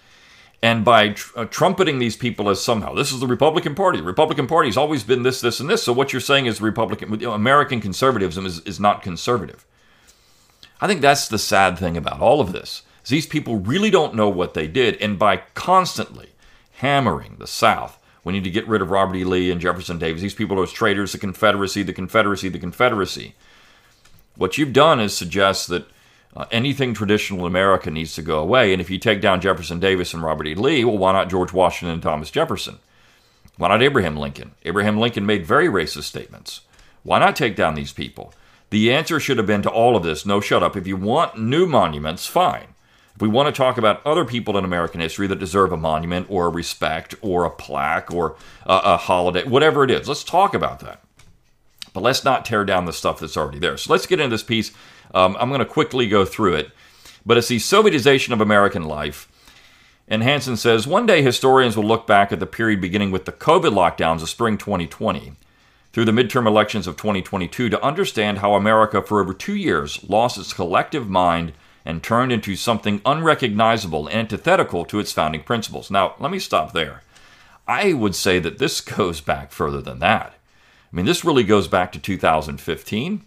And 0.62 0.84
by 0.84 1.10
tr- 1.10 1.40
uh, 1.40 1.44
trumpeting 1.46 1.98
these 1.98 2.16
people 2.16 2.48
as 2.48 2.62
somehow 2.62 2.94
this 2.94 3.12
is 3.12 3.20
the 3.20 3.26
Republican 3.26 3.74
Party, 3.74 3.98
the 3.98 4.04
Republican 4.04 4.46
Party 4.46 4.68
has 4.68 4.76
always 4.76 5.02
been 5.02 5.24
this, 5.24 5.40
this, 5.40 5.60
and 5.60 5.68
this. 5.68 5.82
So 5.82 5.92
what 5.92 6.12
you're 6.12 6.20
saying 6.20 6.46
is 6.46 6.60
Republican, 6.60 7.10
you 7.10 7.26
know, 7.26 7.32
American 7.32 7.80
conservatism 7.80 8.46
is, 8.46 8.60
is 8.60 8.80
not 8.80 9.02
conservative. 9.02 9.66
I 10.80 10.86
think 10.86 11.00
that's 11.00 11.28
the 11.28 11.38
sad 11.38 11.76
thing 11.76 11.96
about 11.96 12.20
all 12.20 12.40
of 12.40 12.52
this. 12.52 12.82
Is 13.02 13.10
these 13.10 13.26
people 13.26 13.56
really 13.56 13.90
don't 13.90 14.14
know 14.14 14.28
what 14.28 14.54
they 14.54 14.66
did, 14.66 14.96
and 15.02 15.18
by 15.18 15.42
constantly 15.54 16.30
hammering 16.76 17.36
the 17.38 17.46
South, 17.46 17.98
we 18.24 18.32
need 18.32 18.44
to 18.44 18.50
get 18.50 18.66
rid 18.66 18.82
of 18.82 18.90
Robert 18.90 19.16
E. 19.16 19.24
Lee 19.24 19.50
and 19.50 19.60
Jefferson 19.60 19.98
Davis. 19.98 20.22
These 20.22 20.34
people 20.34 20.60
are 20.60 20.66
traitors, 20.66 21.12
the 21.12 21.18
Confederacy, 21.18 21.82
the 21.82 21.92
Confederacy, 21.92 22.48
the 22.48 22.58
Confederacy. 22.58 23.34
What 24.36 24.58
you've 24.58 24.72
done 24.72 24.98
is 24.98 25.16
suggest 25.16 25.68
that 25.68 25.86
uh, 26.36 26.46
anything 26.50 26.94
traditional 26.94 27.40
in 27.40 27.46
America 27.46 27.90
needs 27.90 28.14
to 28.14 28.22
go 28.22 28.38
away. 28.38 28.72
And 28.72 28.80
if 28.80 28.90
you 28.90 28.98
take 28.98 29.20
down 29.20 29.40
Jefferson 29.40 29.78
Davis 29.78 30.14
and 30.14 30.22
Robert 30.22 30.46
E. 30.46 30.54
Lee, 30.54 30.84
well, 30.84 30.98
why 30.98 31.12
not 31.12 31.30
George 31.30 31.52
Washington 31.52 31.94
and 31.94 32.02
Thomas 32.02 32.30
Jefferson? 32.30 32.78
Why 33.56 33.68
not 33.68 33.82
Abraham 33.82 34.16
Lincoln? 34.16 34.52
Abraham 34.64 34.98
Lincoln 34.98 35.26
made 35.26 35.46
very 35.46 35.68
racist 35.68 36.04
statements. 36.04 36.62
Why 37.04 37.20
not 37.20 37.36
take 37.36 37.54
down 37.54 37.74
these 37.74 37.92
people? 37.92 38.32
The 38.70 38.92
answer 38.92 39.20
should 39.20 39.36
have 39.36 39.46
been 39.46 39.62
to 39.62 39.70
all 39.70 39.96
of 39.96 40.02
this 40.02 40.26
no, 40.26 40.40
shut 40.40 40.62
up. 40.62 40.76
If 40.76 40.86
you 40.86 40.96
want 40.96 41.38
new 41.38 41.66
monuments, 41.66 42.26
fine. 42.26 42.73
If 43.14 43.22
we 43.22 43.28
want 43.28 43.46
to 43.46 43.56
talk 43.56 43.78
about 43.78 44.04
other 44.04 44.24
people 44.24 44.58
in 44.58 44.64
American 44.64 45.00
history 45.00 45.28
that 45.28 45.38
deserve 45.38 45.72
a 45.72 45.76
monument 45.76 46.26
or 46.28 46.46
a 46.46 46.50
respect 46.50 47.14
or 47.22 47.44
a 47.44 47.50
plaque 47.50 48.12
or 48.12 48.36
a, 48.66 48.80
a 48.84 48.96
holiday, 48.96 49.44
whatever 49.44 49.84
it 49.84 49.90
is, 49.90 50.08
let's 50.08 50.24
talk 50.24 50.52
about 50.52 50.80
that. 50.80 51.00
But 51.92 52.02
let's 52.02 52.24
not 52.24 52.44
tear 52.44 52.64
down 52.64 52.86
the 52.86 52.92
stuff 52.92 53.20
that's 53.20 53.36
already 53.36 53.60
there. 53.60 53.76
So 53.76 53.92
let's 53.92 54.06
get 54.06 54.18
into 54.18 54.34
this 54.34 54.42
piece. 54.42 54.72
Um, 55.14 55.36
I'm 55.38 55.48
going 55.48 55.60
to 55.60 55.64
quickly 55.64 56.08
go 56.08 56.24
through 56.24 56.54
it. 56.54 56.72
But 57.24 57.38
it's 57.38 57.48
the 57.48 57.58
Sovietization 57.58 58.32
of 58.32 58.40
American 58.40 58.82
life. 58.82 59.30
And 60.08 60.22
Hanson 60.22 60.56
says 60.56 60.86
one 60.86 61.06
day 61.06 61.22
historians 61.22 61.76
will 61.76 61.84
look 61.84 62.06
back 62.06 62.32
at 62.32 62.40
the 62.40 62.46
period 62.46 62.80
beginning 62.80 63.12
with 63.12 63.26
the 63.26 63.32
COVID 63.32 63.72
lockdowns 63.72 64.22
of 64.22 64.28
spring 64.28 64.58
2020 64.58 65.32
through 65.92 66.04
the 66.04 66.12
midterm 66.12 66.46
elections 66.46 66.88
of 66.88 66.96
2022 66.96 67.70
to 67.70 67.82
understand 67.82 68.38
how 68.38 68.54
America, 68.54 69.00
for 69.00 69.20
over 69.20 69.32
two 69.32 69.54
years, 69.54 70.02
lost 70.08 70.36
its 70.36 70.52
collective 70.52 71.08
mind 71.08 71.52
and 71.84 72.02
turned 72.02 72.32
into 72.32 72.56
something 72.56 73.00
unrecognizable 73.04 74.06
and 74.06 74.18
antithetical 74.18 74.84
to 74.86 74.98
its 74.98 75.12
founding 75.12 75.42
principles. 75.42 75.90
Now, 75.90 76.14
let 76.18 76.30
me 76.30 76.38
stop 76.38 76.72
there. 76.72 77.02
I 77.66 77.92
would 77.92 78.14
say 78.14 78.38
that 78.38 78.58
this 78.58 78.80
goes 78.96 79.20
back 79.20 79.52
further 79.52 79.80
than 79.80 79.98
that. 80.00 80.34
I 80.92 80.96
mean, 80.96 81.06
this 81.06 81.24
really 81.24 81.44
goes 81.44 81.68
back 81.68 81.92
to 81.92 81.98
2015. 81.98 83.24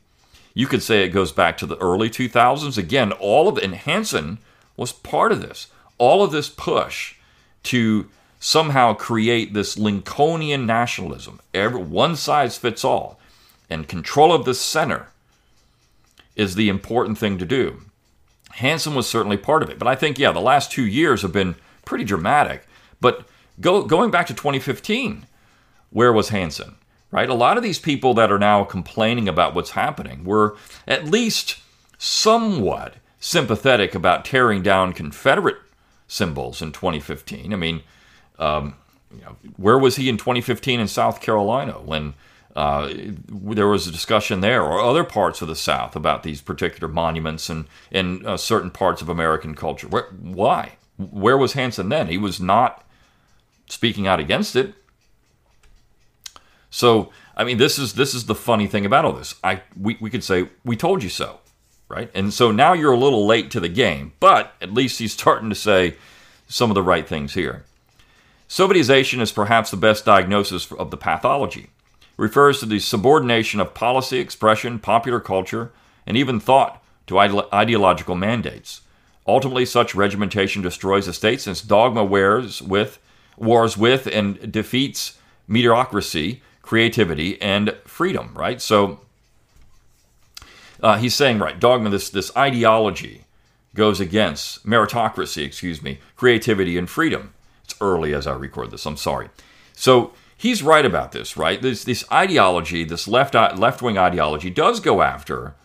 You 0.53 0.67
could 0.67 0.81
say 0.81 1.03
it 1.03 1.09
goes 1.09 1.31
back 1.31 1.57
to 1.57 1.65
the 1.65 1.77
early 1.77 2.09
2000s. 2.09 2.77
Again, 2.77 3.11
all 3.11 3.47
of 3.47 3.57
it, 3.57 3.63
and 3.63 3.75
Hanson 3.75 4.39
was 4.75 4.91
part 4.91 5.31
of 5.31 5.41
this. 5.41 5.67
All 5.97 6.23
of 6.23 6.31
this 6.31 6.49
push 6.49 7.15
to 7.63 8.09
somehow 8.39 8.93
create 8.93 9.53
this 9.53 9.77
Lincolnian 9.77 10.65
nationalism, 10.65 11.39
every, 11.53 11.81
one 11.81 12.15
size 12.15 12.57
fits 12.57 12.85
all, 12.85 13.19
and 13.69 13.87
control 13.87 14.31
of 14.31 14.45
the 14.45 14.53
center 14.53 15.07
is 16.35 16.55
the 16.55 16.69
important 16.69 17.17
thing 17.17 17.37
to 17.37 17.45
do. 17.45 17.81
Hanson 18.57 18.95
was 18.95 19.07
certainly 19.07 19.37
part 19.37 19.61
of 19.61 19.69
it, 19.69 19.77
but 19.77 19.87
I 19.87 19.95
think 19.95 20.17
yeah, 20.17 20.31
the 20.31 20.39
last 20.39 20.71
two 20.71 20.85
years 20.85 21.21
have 21.21 21.31
been 21.31 21.55
pretty 21.85 22.03
dramatic. 22.03 22.67
But 22.99 23.27
go, 23.61 23.83
going 23.83 24.09
back 24.09 24.25
to 24.27 24.33
2015, 24.33 25.27
where 25.91 26.11
was 26.11 26.29
Hanson? 26.29 26.75
Right, 27.09 27.29
a 27.29 27.35
lot 27.35 27.55
of 27.55 27.63
these 27.63 27.79
people 27.79 28.13
that 28.15 28.31
are 28.31 28.39
now 28.39 28.65
complaining 28.65 29.29
about 29.29 29.55
what's 29.55 29.69
happening 29.71 30.25
were 30.25 30.57
at 30.85 31.05
least 31.05 31.59
somewhat 31.97 32.95
sympathetic 33.19 33.95
about 33.95 34.25
tearing 34.25 34.61
down 34.61 34.91
Confederate 34.91 35.57
symbols 36.07 36.61
in 36.61 36.73
2015. 36.73 37.53
I 37.53 37.55
mean, 37.55 37.81
um, 38.39 38.75
you 39.15 39.21
know, 39.21 39.37
where 39.55 39.77
was 39.77 39.95
he 39.95 40.09
in 40.09 40.17
2015 40.17 40.79
in 40.79 40.87
South 40.87 41.21
Carolina 41.21 41.73
when 41.73 42.13
uh, 42.57 42.91
there 43.29 43.67
was 43.67 43.85
a 43.85 43.91
discussion 43.91 44.41
there 44.41 44.63
or 44.63 44.81
other 44.81 45.03
parts 45.03 45.43
of 45.43 45.47
the 45.47 45.55
South 45.55 45.95
about 45.95 46.23
these 46.23 46.41
particular 46.41 46.91
monuments 46.91 47.51
and 47.51 47.65
in 47.91 48.25
uh, 48.25 48.35
certain 48.35 48.71
parts 48.71 48.99
of 48.99 49.09
American 49.09 49.53
culture? 49.53 49.87
Where, 49.87 50.07
why? 50.19 50.77
Where 50.97 51.37
was 51.37 51.53
Hanson 51.53 51.89
then? 51.89 52.07
He 52.07 52.17
was 52.17 52.39
not 52.39 52.83
speaking 53.69 54.07
out 54.07 54.19
against 54.19 54.55
it. 54.55 54.73
So, 56.71 57.11
I 57.35 57.43
mean, 57.43 57.59
this 57.59 57.77
is 57.77 57.93
this 57.93 58.15
is 58.15 58.25
the 58.25 58.33
funny 58.33 58.65
thing 58.65 58.87
about 58.87 59.05
all 59.05 59.13
this. 59.13 59.35
I 59.43 59.61
we, 59.79 59.97
we 60.01 60.09
could 60.09 60.23
say 60.23 60.49
we 60.65 60.75
told 60.75 61.03
you 61.03 61.09
so, 61.09 61.41
right? 61.87 62.09
And 62.15 62.33
so 62.33 62.51
now 62.51 62.73
you're 62.73 62.91
a 62.91 62.97
little 62.97 63.27
late 63.27 63.51
to 63.51 63.59
the 63.59 63.69
game, 63.69 64.13
but 64.19 64.53
at 64.61 64.73
least 64.73 64.97
he's 64.97 65.13
starting 65.13 65.49
to 65.49 65.55
say 65.55 65.95
some 66.47 66.71
of 66.71 66.75
the 66.75 66.81
right 66.81 67.07
things 67.07 67.35
here. 67.35 67.65
Sovietization 68.49 69.21
is 69.21 69.31
perhaps 69.31 69.69
the 69.69 69.77
best 69.77 70.05
diagnosis 70.05 70.71
of 70.71 70.89
the 70.89 70.97
pathology. 70.97 71.69
Refers 72.17 72.59
to 72.59 72.65
the 72.65 72.79
subordination 72.79 73.59
of 73.59 73.73
policy, 73.73 74.19
expression, 74.19 74.79
popular 74.79 75.19
culture, 75.19 75.71
and 76.05 76.17
even 76.17 76.39
thought 76.39 76.83
to 77.05 77.17
ide- 77.17 77.53
ideological 77.53 78.15
mandates. 78.15 78.81
Ultimately, 79.27 79.65
such 79.65 79.93
regimentation 79.93 80.61
destroys 80.61 81.05
the 81.05 81.13
state 81.13 81.41
since 81.41 81.61
dogma 81.61 82.03
wears 82.03 82.61
with, 82.61 82.99
wars 83.37 83.77
with 83.77 84.07
and 84.07 84.51
defeats 84.51 85.19
mediocrity, 85.47 86.41
creativity, 86.61 87.41
and 87.41 87.75
freedom, 87.85 88.31
right? 88.35 88.61
So 88.61 89.01
uh, 90.81 90.97
he's 90.97 91.15
saying, 91.15 91.39
right, 91.39 91.59
dogma, 91.59 91.89
this, 91.89 92.09
this 92.09 92.35
ideology 92.35 93.25
goes 93.75 93.99
against 93.99 94.65
meritocracy, 94.65 95.45
excuse 95.45 95.81
me, 95.81 95.99
creativity, 96.15 96.77
and 96.77 96.89
freedom 96.89 97.33
It's 97.63 97.75
early 97.79 98.13
as 98.13 98.25
I 98.25 98.33
record 98.33 98.71
this. 98.71 98.85
I'm 98.85 98.97
sorry. 98.97 99.29
So 99.73 100.13
he's 100.37 100.63
right 100.63 100.85
about 100.85 101.11
this, 101.11 101.35
right? 101.35 101.61
This 101.61 101.83
this 101.83 102.05
ideology, 102.11 102.83
this 102.83 103.07
left 103.07 103.33
left 103.33 103.81
wing 103.81 103.97
ideology, 103.97 104.49
does 104.49 104.79
go 104.79 105.01
after 105.01 105.55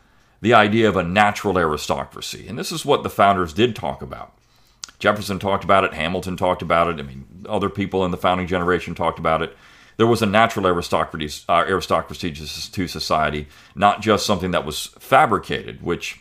the 0.40 0.54
idea 0.54 0.88
of 0.88 0.96
a 0.96 1.04
natural 1.04 1.58
aristocracy, 1.58 2.48
and 2.48 2.58
this 2.58 2.72
is 2.72 2.84
what 2.84 3.02
the 3.02 3.10
founders 3.10 3.52
did 3.52 3.76
talk 3.76 4.02
about. 4.02 4.32
Jefferson 4.98 5.38
talked 5.38 5.64
about 5.64 5.84
it. 5.84 5.94
Hamilton 5.94 6.36
talked 6.36 6.62
about 6.62 6.88
it. 6.88 7.00
I 7.00 7.02
mean, 7.02 7.44
other 7.48 7.68
people 7.68 8.04
in 8.04 8.10
the 8.10 8.16
founding 8.16 8.46
generation 8.46 8.94
talked 8.94 9.18
about 9.18 9.42
it. 9.42 9.56
There 9.96 10.06
was 10.06 10.22
a 10.22 10.26
natural 10.26 10.66
aristocracy, 10.66 11.44
uh, 11.48 11.64
aristocracy 11.68 12.32
to 12.32 12.88
society, 12.88 13.48
not 13.74 14.00
just 14.00 14.24
something 14.24 14.52
that 14.52 14.64
was 14.64 14.86
fabricated, 14.98 15.82
which 15.82 16.20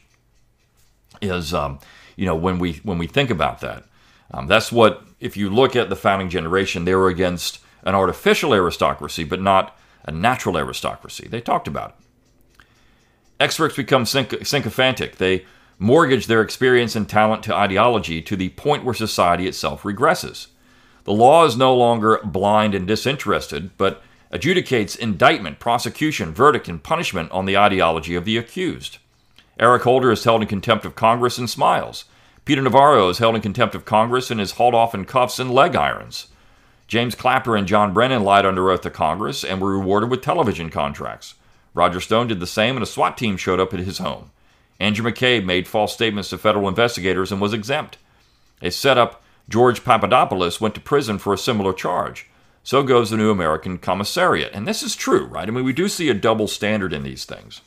is, 1.22 1.54
um, 1.54 1.80
you 2.16 2.26
know, 2.26 2.36
when 2.36 2.60
we 2.60 2.74
when 2.84 2.98
we 2.98 3.08
think 3.08 3.30
about 3.30 3.62
that, 3.62 3.86
um, 4.32 4.48
that's 4.48 4.72
what, 4.72 5.04
if 5.20 5.38
you 5.38 5.50
look 5.50 5.76
at 5.76 5.90
the 5.90 5.96
founding 5.96 6.30
generation, 6.30 6.86
they 6.86 6.96
were 6.96 7.08
against 7.10 7.60
an 7.84 7.96
artificial 7.96 8.54
aristocracy, 8.54 9.24
but 9.24 9.42
not 9.42 9.78
a 10.06 10.12
natural 10.12 10.58
aristocracy. 10.58 11.28
They 11.28 11.42
talked 11.42 11.68
about 11.68 11.96
it. 11.98 12.66
Experts 13.40 13.76
become 13.76 14.04
synch- 14.04 14.46
sycophantic. 14.46 15.18
They 15.18 15.46
mortgage 15.80 16.28
their 16.28 16.42
experience 16.42 16.96
and 16.96 17.10
talent 17.10 17.44
to 17.44 17.56
ideology 17.56 18.22
to 18.22 18.36
the 18.36 18.50
point 18.50 18.84
where 18.84 18.94
society 18.94 19.48
itself 19.48 19.82
regresses. 19.82 20.48
The 21.06 21.14
law 21.14 21.46
is 21.46 21.58
no 21.58 21.76
longer 21.76 22.20
blind 22.24 22.76
and 22.76 22.88
disinterested, 22.88 23.72
but 23.78 24.04
adjudicates 24.32 24.96
indictment, 24.96 25.60
prosecution, 25.60 26.34
verdict, 26.34 26.68
and 26.68 26.84
punishment 26.84 27.32
on 27.32 27.46
the 27.46 27.58
ideology 27.58 28.14
of 28.16 28.26
the 28.26 28.38
accused. 28.38 29.00
Eric 29.60 29.84
Holder 29.84 30.12
is 30.12 30.24
held 30.24 30.44
in 30.44 30.48
contempt 30.48 30.86
of 30.86 30.96
Congress 30.96 31.38
and 31.38 31.50
smiles. 31.50 32.06
Peter 32.46 32.62
Navarro 32.62 33.10
is 33.10 33.18
held 33.18 33.36
in 33.36 33.42
contempt 33.42 33.76
of 33.76 33.86
Congress 33.86 34.32
and 34.32 34.40
is 34.40 34.52
hauled 34.52 34.74
off 34.74 34.96
in 34.96 35.06
cuffs 35.06 35.40
and 35.40 35.52
leg 35.52 35.76
irons. 35.76 36.28
James 36.92 37.16
Clapper 37.16 37.56
and 37.56 37.70
John 37.70 37.94
Brennan 37.94 38.26
lied 38.26 38.46
under 38.46 38.70
oath 38.70 38.82
to 38.82 38.90
Congress 38.90 39.46
and 39.46 39.62
were 39.62 39.72
rewarded 39.72 40.12
with 40.12 40.22
television 40.22 40.70
contracts. 40.70 41.36
Roger 41.74 42.02
Stone 42.02 42.28
did 42.28 42.42
the 42.42 42.46
same, 42.46 42.76
and 42.76 42.84
a 42.84 42.86
SWAT 42.86 43.18
team 43.18 43.38
showed 43.38 43.62
up 43.62 43.74
at 43.74 43.80
his 43.80 44.00
home. 44.00 44.32
Andrew 44.78 45.10
McCabe 45.10 45.46
made 45.46 45.70
false 45.70 45.94
statements 45.94 46.32
to 46.32 46.38
federal 46.38 46.68
investigators 46.68 47.32
and 47.32 47.40
was 47.40 47.54
exempt. 47.54 47.98
A 48.62 48.72
setup, 48.72 49.24
George 49.48 49.86
Papadopoulos 49.86 50.60
went 50.60 50.76
to 50.76 50.82
prison 50.82 51.18
for 51.18 51.34
a 51.34 51.38
similar 51.38 51.72
charge. 51.72 52.28
So 52.62 52.84
goes 52.84 53.10
the 53.10 53.16
new 53.16 53.32
American 53.32 53.78
commissariat. 53.78 54.52
And 54.52 54.68
this 54.68 54.84
is 54.84 54.94
true, 54.94 55.24
right? 55.28 55.48
I 55.48 55.52
mean, 55.52 55.64
we 55.64 55.72
do 55.72 55.88
see 55.88 56.10
a 56.10 56.14
double 56.14 56.50
standard 56.50 56.92
in 56.92 57.04
these 57.04 57.24
things. 57.24 57.62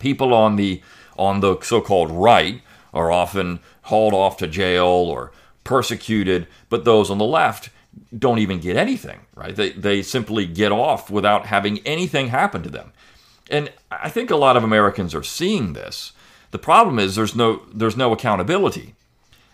People 0.00 0.34
on 0.34 0.56
the 0.56 0.82
on 1.16 1.38
the 1.38 1.60
so-called 1.60 2.10
right 2.10 2.60
are 2.92 3.12
often 3.12 3.60
hauled 3.82 4.14
off 4.14 4.36
to 4.38 4.48
jail 4.48 4.84
or 4.84 5.30
persecuted, 5.62 6.48
but 6.68 6.84
those 6.84 7.08
on 7.08 7.18
the 7.18 7.24
left 7.24 7.70
don't 8.16 8.38
even 8.38 8.60
get 8.60 8.76
anything, 8.76 9.20
right? 9.34 9.54
They, 9.54 9.70
they 9.70 10.02
simply 10.02 10.46
get 10.46 10.72
off 10.72 11.10
without 11.10 11.46
having 11.46 11.78
anything 11.80 12.28
happen 12.28 12.62
to 12.62 12.70
them. 12.70 12.92
And 13.50 13.72
I 13.90 14.08
think 14.08 14.30
a 14.30 14.36
lot 14.36 14.56
of 14.56 14.64
Americans 14.64 15.14
are 15.14 15.22
seeing 15.22 15.72
this. 15.72 16.12
The 16.52 16.58
problem 16.58 16.98
is 16.98 17.14
there's 17.14 17.34
no 17.34 17.62
there's 17.72 17.96
no 17.96 18.12
accountability. 18.12 18.94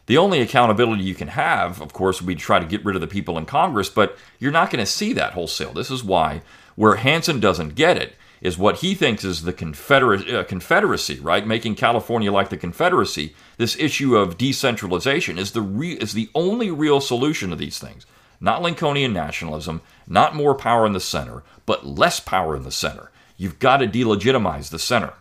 The 0.06 0.16
only 0.16 0.40
accountability 0.40 1.04
you 1.04 1.14
can 1.14 1.28
have, 1.28 1.80
of 1.82 1.92
course, 1.92 2.20
would 2.20 2.26
be 2.26 2.34
to 2.34 2.40
try 2.40 2.58
to 2.58 2.66
get 2.66 2.84
rid 2.84 2.96
of 2.96 3.00
the 3.00 3.06
people 3.06 3.36
in 3.36 3.44
Congress, 3.44 3.90
but 3.90 4.16
you're 4.38 4.50
not 4.50 4.70
going 4.70 4.84
to 4.84 4.90
see 4.90 5.12
that 5.12 5.34
wholesale. 5.34 5.72
This 5.72 5.90
is 5.90 6.02
why 6.02 6.42
where 6.76 6.96
Hanson 6.96 7.40
doesn't 7.40 7.74
get 7.74 7.96
it 7.96 8.14
is 8.40 8.56
what 8.56 8.76
he 8.76 8.94
thinks 8.94 9.24
is 9.24 9.42
the 9.42 9.52
Confeder- 9.52 10.32
uh, 10.32 10.44
Confederacy, 10.44 11.18
right? 11.20 11.46
Making 11.46 11.74
California 11.74 12.30
like 12.30 12.50
the 12.50 12.56
Confederacy. 12.56 13.34
This 13.56 13.76
issue 13.78 14.16
of 14.16 14.38
decentralization 14.38 15.38
is 15.38 15.52
the 15.52 15.62
re- 15.62 15.94
is 15.94 16.12
the 16.12 16.30
only 16.34 16.70
real 16.70 17.00
solution 17.00 17.50
to 17.50 17.56
these 17.56 17.78
things. 17.78 18.06
Not 18.40 18.62
Lincolnian 18.62 19.12
nationalism, 19.12 19.80
not 20.06 20.34
more 20.34 20.54
power 20.54 20.86
in 20.86 20.92
the 20.92 21.00
center, 21.00 21.42
but 21.66 21.86
less 21.86 22.20
power 22.20 22.54
in 22.56 22.62
the 22.62 22.70
center. 22.70 23.10
You've 23.36 23.58
got 23.58 23.78
to 23.78 23.86
delegitimize 23.86 24.70
the 24.70 24.78
center. 24.78 25.14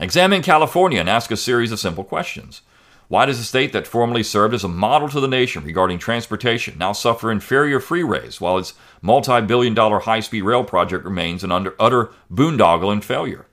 Examine 0.00 0.42
California 0.42 1.00
and 1.00 1.08
ask 1.08 1.30
a 1.30 1.36
series 1.36 1.72
of 1.72 1.78
simple 1.78 2.04
questions. 2.04 2.62
Why 3.08 3.26
does 3.26 3.38
a 3.38 3.44
state 3.44 3.72
that 3.72 3.86
formerly 3.86 4.22
served 4.22 4.54
as 4.54 4.64
a 4.64 4.68
model 4.68 5.08
to 5.10 5.20
the 5.20 5.28
nation 5.28 5.62
regarding 5.62 5.98
transportation 5.98 6.78
now 6.78 6.92
suffer 6.92 7.30
inferior 7.30 7.78
freeways 7.78 8.40
while 8.40 8.58
its 8.58 8.74
multi 9.02 9.40
billion 9.42 9.74
dollar 9.74 10.00
high 10.00 10.20
speed 10.20 10.42
rail 10.42 10.64
project 10.64 11.04
remains 11.04 11.44
an 11.44 11.52
under, 11.52 11.74
utter 11.78 12.10
boondoggle 12.32 12.90
and 12.90 13.04
failure? 13.04 13.46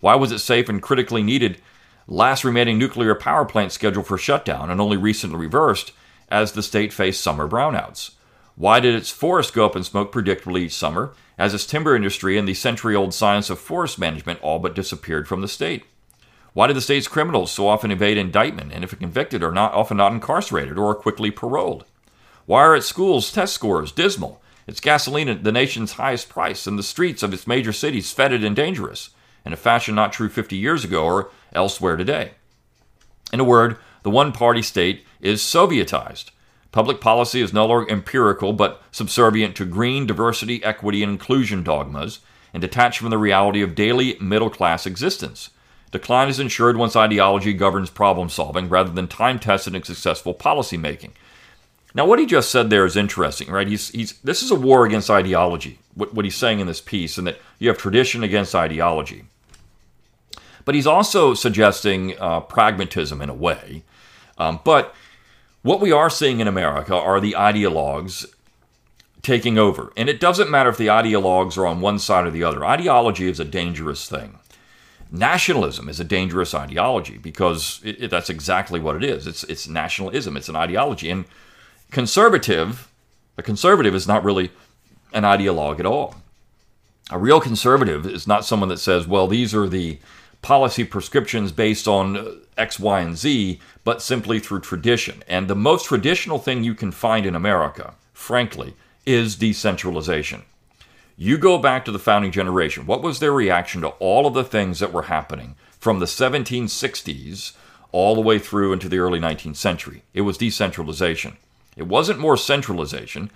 Why 0.00 0.14
was 0.14 0.32
it 0.32 0.38
safe 0.38 0.68
and 0.68 0.82
critically 0.82 1.22
needed 1.22 1.60
last 2.08 2.44
remaining 2.44 2.78
nuclear 2.78 3.14
power 3.14 3.44
plant 3.44 3.72
scheduled 3.72 4.06
for 4.06 4.18
shutdown 4.18 4.70
and 4.70 4.80
only 4.80 4.96
recently 4.96 5.38
reversed 5.38 5.92
as 6.28 6.52
the 6.52 6.62
state 6.62 6.92
faced 6.92 7.20
summer 7.20 7.48
brownouts? 7.48 8.12
Why 8.56 8.80
did 8.80 8.94
its 8.94 9.10
forests 9.10 9.52
go 9.52 9.66
up 9.66 9.76
in 9.76 9.84
smoke 9.84 10.12
predictably 10.12 10.60
each 10.60 10.74
summer 10.74 11.14
as 11.36 11.52
its 11.52 11.66
timber 11.66 11.94
industry 11.94 12.38
and 12.38 12.48
the 12.48 12.54
century 12.54 12.96
old 12.96 13.12
science 13.12 13.50
of 13.50 13.58
forest 13.58 13.98
management 13.98 14.40
all 14.42 14.58
but 14.58 14.74
disappeared 14.74 15.28
from 15.28 15.42
the 15.42 15.48
state? 15.48 15.84
Why 16.54 16.66
do 16.66 16.72
the 16.72 16.80
state's 16.80 17.06
criminals 17.06 17.52
so 17.52 17.68
often 17.68 17.90
evade 17.90 18.16
indictment 18.16 18.72
and, 18.72 18.82
if 18.82 18.98
convicted, 18.98 19.42
are 19.44 19.52
not 19.52 19.74
often 19.74 19.98
not 19.98 20.12
incarcerated 20.12 20.78
or 20.78 20.92
are 20.92 20.94
quickly 20.94 21.30
paroled? 21.30 21.84
Why 22.46 22.62
are 22.62 22.74
its 22.74 22.86
schools 22.86 23.30
test 23.30 23.52
scores 23.52 23.92
dismal? 23.92 24.40
Its 24.66 24.80
gasoline 24.80 25.28
at 25.28 25.44
the 25.44 25.52
nation's 25.52 25.92
highest 25.92 26.30
price, 26.30 26.66
and 26.66 26.78
the 26.78 26.82
streets 26.82 27.22
of 27.22 27.34
its 27.34 27.46
major 27.46 27.74
cities 27.74 28.10
fetid 28.10 28.42
and 28.42 28.56
dangerous, 28.56 29.10
in 29.44 29.52
a 29.52 29.56
fashion 29.56 29.94
not 29.94 30.14
true 30.14 30.30
50 30.30 30.56
years 30.56 30.82
ago 30.82 31.04
or 31.04 31.30
elsewhere 31.52 31.96
today. 31.96 32.32
In 33.32 33.40
a 33.40 33.44
word, 33.44 33.76
the 34.02 34.10
one 34.10 34.32
party 34.32 34.62
state 34.62 35.04
is 35.26 35.42
Sovietized. 35.42 36.30
Public 36.72 37.00
policy 37.00 37.40
is 37.40 37.52
no 37.52 37.66
longer 37.66 37.90
empirical 37.90 38.52
but 38.52 38.82
subservient 38.92 39.56
to 39.56 39.64
green, 39.64 40.06
diversity, 40.06 40.62
equity, 40.62 41.02
and 41.02 41.12
inclusion 41.12 41.62
dogmas 41.62 42.20
and 42.52 42.60
detached 42.60 43.00
from 43.00 43.10
the 43.10 43.18
reality 43.18 43.62
of 43.62 43.74
daily 43.74 44.16
middle 44.20 44.50
class 44.50 44.86
existence. 44.86 45.50
Decline 45.90 46.28
is 46.28 46.40
ensured 46.40 46.76
once 46.76 46.96
ideology 46.96 47.52
governs 47.52 47.90
problem 47.90 48.28
solving 48.28 48.68
rather 48.68 48.90
than 48.90 49.08
time 49.08 49.38
tested 49.38 49.74
and 49.74 49.84
successful 49.84 50.34
policy 50.34 50.76
making. 50.76 51.12
Now, 51.94 52.04
what 52.04 52.18
he 52.18 52.26
just 52.26 52.50
said 52.50 52.68
there 52.68 52.84
is 52.84 52.96
interesting, 52.96 53.50
right? 53.50 53.66
He's, 53.66 53.88
he's, 53.88 54.18
this 54.20 54.42
is 54.42 54.50
a 54.50 54.54
war 54.54 54.84
against 54.84 55.08
ideology, 55.08 55.78
what, 55.94 56.12
what 56.12 56.26
he's 56.26 56.36
saying 56.36 56.60
in 56.60 56.66
this 56.66 56.80
piece, 56.80 57.16
and 57.16 57.26
that 57.26 57.38
you 57.58 57.68
have 57.68 57.78
tradition 57.78 58.22
against 58.22 58.54
ideology. 58.54 59.24
But 60.66 60.74
he's 60.74 60.86
also 60.86 61.32
suggesting 61.32 62.18
uh, 62.18 62.40
pragmatism 62.40 63.22
in 63.22 63.30
a 63.30 63.34
way. 63.34 63.82
Um, 64.36 64.60
but 64.62 64.94
what 65.66 65.80
we 65.80 65.90
are 65.90 66.08
seeing 66.08 66.38
in 66.38 66.46
America 66.46 66.94
are 66.94 67.20
the 67.20 67.34
ideologues 67.36 68.24
taking 69.20 69.58
over. 69.58 69.92
And 69.96 70.08
it 70.08 70.20
doesn't 70.20 70.48
matter 70.48 70.70
if 70.70 70.76
the 70.76 70.86
ideologues 70.86 71.58
are 71.58 71.66
on 71.66 71.80
one 71.80 71.98
side 71.98 72.24
or 72.24 72.30
the 72.30 72.44
other. 72.44 72.64
Ideology 72.64 73.28
is 73.28 73.40
a 73.40 73.44
dangerous 73.44 74.08
thing. 74.08 74.38
Nationalism 75.10 75.88
is 75.88 75.98
a 75.98 76.04
dangerous 76.04 76.54
ideology 76.54 77.18
because 77.18 77.80
it, 77.84 78.04
it, 78.04 78.10
that's 78.12 78.30
exactly 78.30 78.78
what 78.78 78.94
it 78.94 79.02
is. 79.02 79.26
It's, 79.26 79.42
it's 79.44 79.66
nationalism, 79.66 80.36
it's 80.36 80.48
an 80.48 80.54
ideology. 80.54 81.10
And 81.10 81.24
conservative, 81.90 82.88
a 83.36 83.42
conservative 83.42 83.94
is 83.94 84.06
not 84.06 84.22
really 84.22 84.50
an 85.12 85.24
ideologue 85.24 85.80
at 85.80 85.86
all. 85.86 86.14
A 87.10 87.18
real 87.18 87.40
conservative 87.40 88.06
is 88.06 88.28
not 88.28 88.44
someone 88.44 88.68
that 88.68 88.78
says, 88.78 89.08
well, 89.08 89.26
these 89.26 89.52
are 89.52 89.68
the 89.68 89.98
policy 90.42 90.84
prescriptions 90.84 91.52
based 91.52 91.88
on 91.88 92.40
X, 92.56 92.78
Y, 92.78 93.00
and 93.00 93.16
Z, 93.16 93.60
but 93.84 94.02
simply 94.02 94.38
through 94.38 94.60
tradition. 94.60 95.22
And 95.28 95.48
the 95.48 95.56
most 95.56 95.86
traditional 95.86 96.38
thing 96.38 96.64
you 96.64 96.74
can 96.74 96.92
find 96.92 97.26
in 97.26 97.34
America, 97.34 97.94
frankly, 98.12 98.74
is 99.04 99.36
decentralization. 99.36 100.42
You 101.16 101.38
go 101.38 101.58
back 101.58 101.84
to 101.84 101.92
the 101.92 101.98
founding 101.98 102.30
generation. 102.30 102.86
What 102.86 103.02
was 103.02 103.20
their 103.20 103.32
reaction 103.32 103.80
to 103.80 103.88
all 103.88 104.26
of 104.26 104.34
the 104.34 104.44
things 104.44 104.80
that 104.80 104.92
were 104.92 105.02
happening 105.04 105.54
from 105.78 105.98
the 105.98 106.06
1760s 106.06 107.52
all 107.92 108.14
the 108.14 108.20
way 108.20 108.38
through 108.38 108.72
into 108.72 108.88
the 108.88 108.98
early 108.98 109.18
19th 109.18 109.56
century? 109.56 110.02
It 110.12 110.22
was 110.22 110.36
decentralization. 110.36 111.38
It 111.76 111.86
wasn't 111.86 112.18
more 112.18 112.36
centralization. 112.36 113.30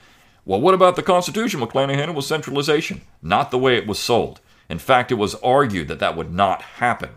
Well, 0.44 0.60
what 0.60 0.74
about 0.74 0.96
the 0.96 1.02
Constitution, 1.02 1.60
McClanahan? 1.60 2.08
It 2.08 2.14
was 2.14 2.26
centralization, 2.26 3.02
not 3.22 3.50
the 3.50 3.58
way 3.58 3.76
it 3.76 3.86
was 3.86 3.98
sold. 3.98 4.40
In 4.70 4.78
fact, 4.78 5.10
it 5.10 5.16
was 5.16 5.34
argued 5.34 5.88
that 5.88 5.98
that 5.98 6.16
would 6.16 6.32
not 6.32 6.62
happen. 6.62 7.10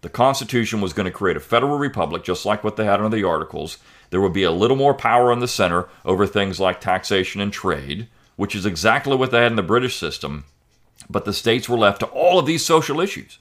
The 0.00 0.08
Constitution 0.08 0.80
was 0.80 0.92
going 0.92 1.06
to 1.06 1.10
create 1.10 1.36
a 1.36 1.40
federal 1.40 1.76
republic, 1.76 2.22
just 2.22 2.46
like 2.46 2.62
what 2.62 2.76
they 2.76 2.84
had 2.84 3.00
under 3.00 3.16
the 3.16 3.24
Articles. 3.24 3.78
There 4.10 4.20
would 4.20 4.32
be 4.32 4.44
a 4.44 4.52
little 4.52 4.76
more 4.76 4.94
power 4.94 5.32
in 5.32 5.40
the 5.40 5.48
center 5.48 5.88
over 6.04 6.24
things 6.24 6.60
like 6.60 6.80
taxation 6.80 7.40
and 7.40 7.52
trade, 7.52 8.06
which 8.36 8.54
is 8.54 8.64
exactly 8.64 9.16
what 9.16 9.32
they 9.32 9.42
had 9.42 9.50
in 9.50 9.56
the 9.56 9.62
British 9.62 9.96
system. 9.96 10.44
But 11.10 11.24
the 11.24 11.32
states 11.32 11.68
were 11.68 11.76
left 11.76 11.98
to 12.00 12.06
all 12.06 12.38
of 12.38 12.46
these 12.46 12.64
social 12.64 13.00
issues, 13.00 13.40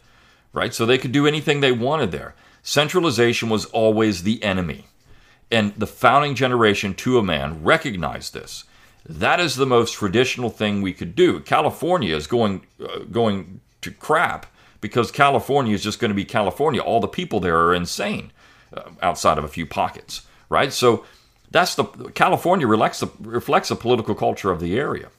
right? 0.51 0.73
So 0.73 0.87
they 0.87 0.97
could 0.97 1.11
do 1.11 1.27
anything 1.27 1.59
they 1.61 1.71
wanted 1.71 2.11
there. 2.11 2.33
Centralization 2.63 3.49
was 3.49 3.65
always 3.65 4.23
the 4.23 4.41
enemy. 4.41 4.87
And 5.51 5.75
the 5.75 5.85
founding 5.85 6.33
generation, 6.33 6.95
to 6.95 7.19
a 7.19 7.23
man, 7.23 7.63
recognized 7.63 8.33
this. 8.33 8.63
That 9.09 9.39
is 9.39 9.55
the 9.55 9.65
most 9.65 9.93
traditional 9.93 10.49
thing 10.49 10.81
we 10.81 10.93
could 10.93 11.15
do. 11.15 11.39
California 11.39 12.15
is 12.15 12.27
going 12.27 12.65
uh, 12.83 12.99
going 13.11 13.61
to 13.81 13.91
crap 13.91 14.45
because 14.81 15.11
California 15.11 15.73
is 15.73 15.83
just 15.83 15.99
going 15.99 16.09
to 16.09 16.15
be 16.15 16.25
California. 16.25 16.81
All 16.81 16.99
the 16.99 17.07
people 17.07 17.39
there 17.39 17.57
are 17.57 17.73
insane, 17.73 18.31
uh, 18.73 18.89
outside 19.01 19.37
of 19.37 19.43
a 19.43 19.49
few 19.49 19.65
pockets, 19.65 20.27
right? 20.49 20.73
So 20.73 21.05
that's 21.49 21.75
the 21.75 21.85
California 22.15 22.67
reflects 22.67 22.99
the, 22.99 23.09
reflects 23.21 23.69
the 23.69 23.75
political 23.75 24.13
culture 24.13 24.51
of 24.51 24.59
the 24.59 24.77
area. 24.77 25.09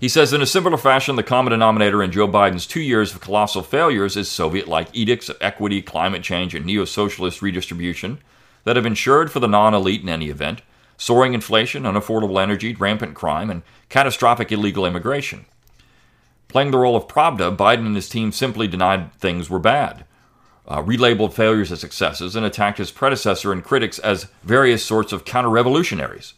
He 0.00 0.08
says, 0.08 0.32
in 0.32 0.42
a 0.42 0.46
similar 0.46 0.76
fashion, 0.76 1.16
the 1.16 1.22
common 1.22 1.52
denominator 1.52 2.02
in 2.02 2.10
Joe 2.12 2.28
Biden's 2.28 2.66
two 2.66 2.80
years 2.80 3.14
of 3.14 3.20
colossal 3.20 3.62
failures 3.62 4.16
is 4.16 4.30
Soviet 4.30 4.68
like 4.68 4.88
edicts 4.92 5.28
of 5.28 5.36
equity, 5.40 5.80
climate 5.80 6.22
change, 6.22 6.54
and 6.54 6.66
neo 6.66 6.84
socialist 6.84 7.40
redistribution 7.40 8.18
that 8.64 8.76
have 8.76 8.86
ensured 8.86 9.30
for 9.30 9.40
the 9.40 9.46
non 9.46 9.74
elite 9.74 10.02
in 10.02 10.08
any 10.08 10.30
event 10.30 10.62
soaring 10.96 11.34
inflation, 11.34 11.84
unaffordable 11.84 12.42
energy, 12.42 12.74
rampant 12.74 13.14
crime, 13.14 13.50
and 13.50 13.62
catastrophic 13.88 14.50
illegal 14.52 14.86
immigration. 14.86 15.46
Playing 16.48 16.70
the 16.70 16.78
role 16.78 16.96
of 16.96 17.08
Pravda, 17.08 17.56
Biden 17.56 17.86
and 17.86 17.96
his 17.96 18.08
team 18.08 18.30
simply 18.30 18.68
denied 18.68 19.12
things 19.14 19.50
were 19.50 19.58
bad, 19.58 20.04
uh, 20.68 20.82
relabeled 20.82 21.32
failures 21.32 21.72
as 21.72 21.80
successes, 21.80 22.36
and 22.36 22.46
attacked 22.46 22.78
his 22.78 22.90
predecessor 22.90 23.52
and 23.52 23.64
critics 23.64 23.98
as 23.98 24.28
various 24.42 24.84
sorts 24.84 25.12
of 25.12 25.24
counter 25.24 25.50
revolutionaries. 25.50 26.34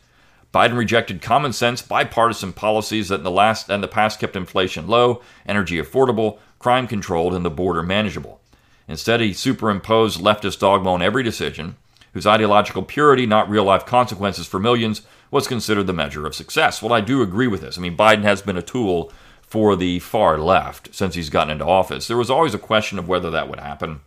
Biden 0.54 0.76
rejected 0.78 1.20
common 1.20 1.52
sense, 1.52 1.82
bipartisan 1.82 2.54
policies 2.54 3.08
that 3.08 3.16
in 3.16 3.24
the 3.24 3.30
last 3.30 3.68
and 3.68 3.82
the 3.82 3.88
past 3.88 4.18
kept 4.18 4.36
inflation 4.36 4.86
low, 4.86 5.20
energy 5.46 5.76
affordable, 5.76 6.38
crime 6.58 6.86
controlled, 6.86 7.34
and 7.34 7.44
the 7.44 7.50
border 7.50 7.82
manageable. 7.82 8.40
Instead, 8.88 9.20
he 9.20 9.32
superimposed 9.32 10.20
leftist 10.20 10.60
dogma 10.60 10.92
on 10.92 11.02
every 11.02 11.22
decision, 11.22 11.76
whose 12.16 12.26
ideological 12.26 12.82
purity, 12.82 13.26
not 13.26 13.46
real 13.50 13.64
life 13.64 13.84
consequences 13.84 14.46
for 14.46 14.58
millions, 14.58 15.02
was 15.30 15.46
considered 15.46 15.86
the 15.86 15.92
measure 15.92 16.26
of 16.26 16.34
success. 16.34 16.80
Well, 16.80 16.94
I 16.94 17.02
do 17.02 17.20
agree 17.20 17.46
with 17.46 17.60
this. 17.60 17.76
I 17.76 17.82
mean, 17.82 17.94
Biden 17.94 18.22
has 18.22 18.40
been 18.40 18.56
a 18.56 18.62
tool 18.62 19.12
for 19.42 19.76
the 19.76 19.98
far 19.98 20.38
left 20.38 20.94
since 20.94 21.14
he's 21.14 21.28
gotten 21.28 21.50
into 21.50 21.66
office. 21.66 22.08
There 22.08 22.16
was 22.16 22.30
always 22.30 22.54
a 22.54 22.58
question 22.58 22.98
of 22.98 23.06
whether 23.06 23.30
that 23.30 23.50
would 23.50 23.60
happen, 23.60 24.00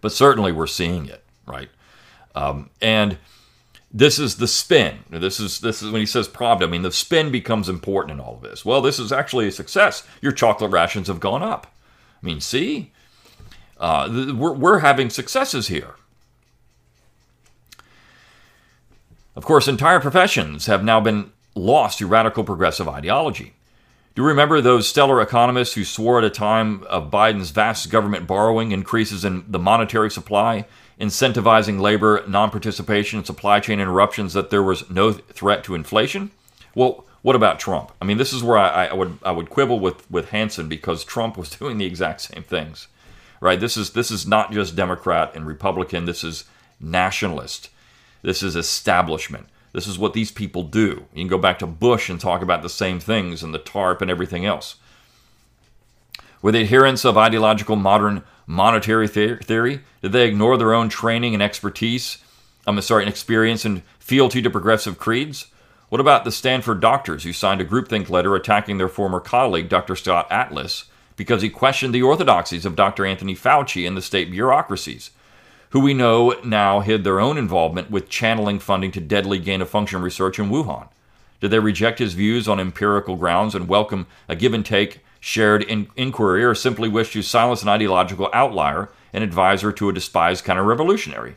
but 0.00 0.12
certainly 0.12 0.52
we're 0.52 0.68
seeing 0.68 1.06
it, 1.06 1.24
right? 1.44 1.70
Um, 2.36 2.70
and 2.80 3.18
this 3.92 4.20
is 4.20 4.36
the 4.36 4.46
spin. 4.46 5.00
This 5.10 5.40
is 5.40 5.58
this 5.58 5.82
is 5.82 5.90
when 5.90 5.98
he 5.98 6.06
says 6.06 6.28
Pravda. 6.28 6.62
I 6.62 6.66
mean, 6.66 6.82
the 6.82 6.92
spin 6.92 7.32
becomes 7.32 7.68
important 7.68 8.12
in 8.12 8.20
all 8.20 8.34
of 8.34 8.42
this. 8.42 8.64
Well, 8.64 8.80
this 8.80 9.00
is 9.00 9.10
actually 9.10 9.48
a 9.48 9.50
success. 9.50 10.06
Your 10.22 10.30
chocolate 10.30 10.70
rations 10.70 11.08
have 11.08 11.18
gone 11.18 11.42
up. 11.42 11.66
I 12.22 12.26
mean, 12.26 12.40
see, 12.40 12.92
uh, 13.78 14.08
we're 14.36 14.52
we're 14.52 14.78
having 14.78 15.10
successes 15.10 15.66
here. 15.66 15.96
Of 19.38 19.44
course, 19.44 19.68
entire 19.68 20.00
professions 20.00 20.66
have 20.66 20.82
now 20.82 20.98
been 20.98 21.30
lost 21.54 21.98
to 21.98 22.08
radical 22.08 22.42
progressive 22.42 22.88
ideology. 22.88 23.52
Do 24.16 24.22
you 24.22 24.26
remember 24.26 24.60
those 24.60 24.88
stellar 24.88 25.22
economists 25.22 25.74
who 25.74 25.84
swore 25.84 26.18
at 26.18 26.24
a 26.24 26.28
time 26.28 26.82
of 26.88 27.08
Biden's 27.08 27.50
vast 27.50 27.88
government 27.88 28.26
borrowing, 28.26 28.72
increases 28.72 29.24
in 29.24 29.44
the 29.46 29.60
monetary 29.60 30.10
supply, 30.10 30.66
incentivizing 31.00 31.78
labor 31.78 32.24
non 32.26 32.50
participation, 32.50 33.24
supply 33.24 33.60
chain 33.60 33.78
interruptions 33.78 34.32
that 34.32 34.50
there 34.50 34.60
was 34.60 34.90
no 34.90 35.12
threat 35.12 35.62
to 35.62 35.76
inflation? 35.76 36.32
Well, 36.74 37.04
what 37.22 37.36
about 37.36 37.60
Trump? 37.60 37.92
I 38.02 38.06
mean, 38.06 38.18
this 38.18 38.32
is 38.32 38.42
where 38.42 38.58
I, 38.58 38.86
I, 38.86 38.92
would 38.92 39.18
I 39.22 39.30
would 39.30 39.50
quibble 39.50 39.78
with 39.78 40.10
with 40.10 40.30
Hanson 40.30 40.68
because 40.68 41.04
Trump 41.04 41.38
was 41.38 41.50
doing 41.60 41.78
the 41.78 41.86
exact 41.86 42.22
same 42.22 42.42
things, 42.42 42.88
right? 43.40 43.60
This 43.60 43.76
is 43.76 43.90
this 43.90 44.10
is 44.10 44.26
not 44.26 44.50
just 44.50 44.74
Democrat 44.74 45.30
and 45.36 45.46
Republican. 45.46 46.06
This 46.06 46.24
is 46.24 46.42
nationalist. 46.80 47.70
This 48.22 48.42
is 48.42 48.56
establishment. 48.56 49.46
This 49.72 49.86
is 49.86 49.98
what 49.98 50.12
these 50.12 50.32
people 50.32 50.62
do. 50.62 51.06
You 51.14 51.22
can 51.22 51.28
go 51.28 51.38
back 51.38 51.58
to 51.60 51.66
Bush 51.66 52.08
and 52.08 52.20
talk 52.20 52.42
about 52.42 52.62
the 52.62 52.68
same 52.68 53.00
things 53.00 53.42
and 53.42 53.54
the 53.54 53.58
TARP 53.58 54.02
and 54.02 54.10
everything 54.10 54.44
else. 54.44 54.76
Were 56.40 56.52
the 56.52 56.62
adherents 56.62 57.04
of 57.04 57.18
ideological 57.18 57.76
modern 57.76 58.22
monetary 58.46 59.08
theory? 59.08 59.80
Did 60.02 60.12
they 60.12 60.26
ignore 60.26 60.56
their 60.56 60.72
own 60.72 60.88
training 60.88 61.34
and 61.34 61.42
expertise? 61.42 62.18
I'm 62.66 62.80
sorry, 62.80 63.02
and 63.02 63.10
experience 63.10 63.64
and 63.64 63.82
fealty 63.98 64.42
to 64.42 64.50
progressive 64.50 64.98
creeds? 64.98 65.46
What 65.88 66.00
about 66.00 66.24
the 66.24 66.32
Stanford 66.32 66.80
doctors 66.80 67.24
who 67.24 67.32
signed 67.32 67.60
a 67.60 67.64
groupthink 67.64 68.10
letter 68.10 68.34
attacking 68.34 68.78
their 68.78 68.88
former 68.88 69.20
colleague, 69.20 69.68
Dr. 69.68 69.96
Scott 69.96 70.30
Atlas, 70.30 70.84
because 71.16 71.42
he 71.42 71.48
questioned 71.50 71.94
the 71.94 72.02
orthodoxies 72.02 72.66
of 72.66 72.76
Dr. 72.76 73.06
Anthony 73.06 73.34
Fauci 73.34 73.86
and 73.86 73.96
the 73.96 74.02
state 74.02 74.30
bureaucracies? 74.30 75.10
Who 75.70 75.80
we 75.80 75.94
know 75.94 76.34
now 76.44 76.80
hid 76.80 77.04
their 77.04 77.20
own 77.20 77.36
involvement 77.36 77.90
with 77.90 78.08
channeling 78.08 78.58
funding 78.58 78.90
to 78.92 79.00
deadly 79.00 79.38
gain 79.38 79.60
of 79.60 79.68
function 79.68 80.00
research 80.00 80.38
in 80.38 80.50
Wuhan? 80.50 80.88
Did 81.40 81.50
they 81.50 81.58
reject 81.58 81.98
his 81.98 82.14
views 82.14 82.48
on 82.48 82.58
empirical 82.58 83.16
grounds 83.16 83.54
and 83.54 83.68
welcome 83.68 84.06
a 84.28 84.34
give 84.34 84.54
and 84.54 84.64
take 84.64 85.00
shared 85.20 85.62
in- 85.62 85.88
inquiry, 85.96 86.44
or 86.44 86.54
simply 86.54 86.88
wish 86.88 87.12
to 87.12 87.22
silence 87.22 87.62
an 87.62 87.68
ideological 87.68 88.30
outlier 88.32 88.88
and 89.12 89.24
advisor 89.24 89.72
to 89.72 89.88
a 89.88 89.92
despised 89.92 90.44
counter 90.44 90.62
revolutionary? 90.62 91.34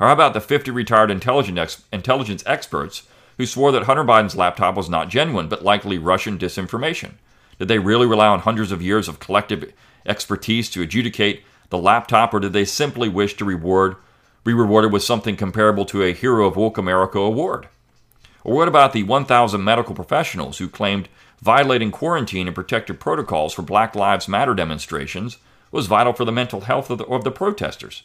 Or 0.00 0.06
how 0.06 0.12
about 0.12 0.34
the 0.34 0.40
50 0.40 0.70
retired 0.70 1.10
intelligence, 1.10 1.58
ex- 1.58 1.82
intelligence 1.92 2.42
experts 2.46 3.02
who 3.36 3.46
swore 3.46 3.72
that 3.72 3.84
Hunter 3.84 4.04
Biden's 4.04 4.36
laptop 4.36 4.76
was 4.76 4.88
not 4.88 5.08
genuine 5.08 5.48
but 5.48 5.64
likely 5.64 5.98
Russian 5.98 6.38
disinformation? 6.38 7.12
Did 7.58 7.68
they 7.68 7.78
really 7.78 8.06
rely 8.06 8.28
on 8.28 8.40
hundreds 8.40 8.70
of 8.70 8.82
years 8.82 9.08
of 9.08 9.18
collective 9.18 9.72
expertise 10.06 10.70
to 10.70 10.82
adjudicate 10.82 11.42
the 11.70 11.78
laptop, 11.78 12.32
or 12.32 12.40
did 12.40 12.52
they 12.52 12.64
simply 12.64 13.08
wish 13.08 13.34
to 13.34 13.44
reward, 13.44 13.96
be 14.44 14.52
rewarded 14.52 14.92
with 14.92 15.02
something 15.02 15.36
comparable 15.36 15.84
to 15.86 16.02
a 16.02 16.12
Hero 16.12 16.46
of 16.46 16.56
Woke 16.56 16.78
America 16.78 17.18
award? 17.18 17.68
Or 18.44 18.54
what 18.54 18.68
about 18.68 18.92
the 18.92 19.02
1,000 19.02 19.62
medical 19.62 19.94
professionals 19.94 20.58
who 20.58 20.68
claimed 20.68 21.08
violating 21.42 21.90
quarantine 21.90 22.46
and 22.46 22.54
protective 22.54 22.98
protocols 22.98 23.52
for 23.52 23.62
Black 23.62 23.94
Lives 23.94 24.28
Matter 24.28 24.54
demonstrations 24.54 25.38
was 25.70 25.86
vital 25.86 26.12
for 26.12 26.24
the 26.24 26.32
mental 26.32 26.62
health 26.62 26.90
of 26.90 26.98
the, 26.98 27.04
of 27.06 27.24
the 27.24 27.30
protesters? 27.30 28.02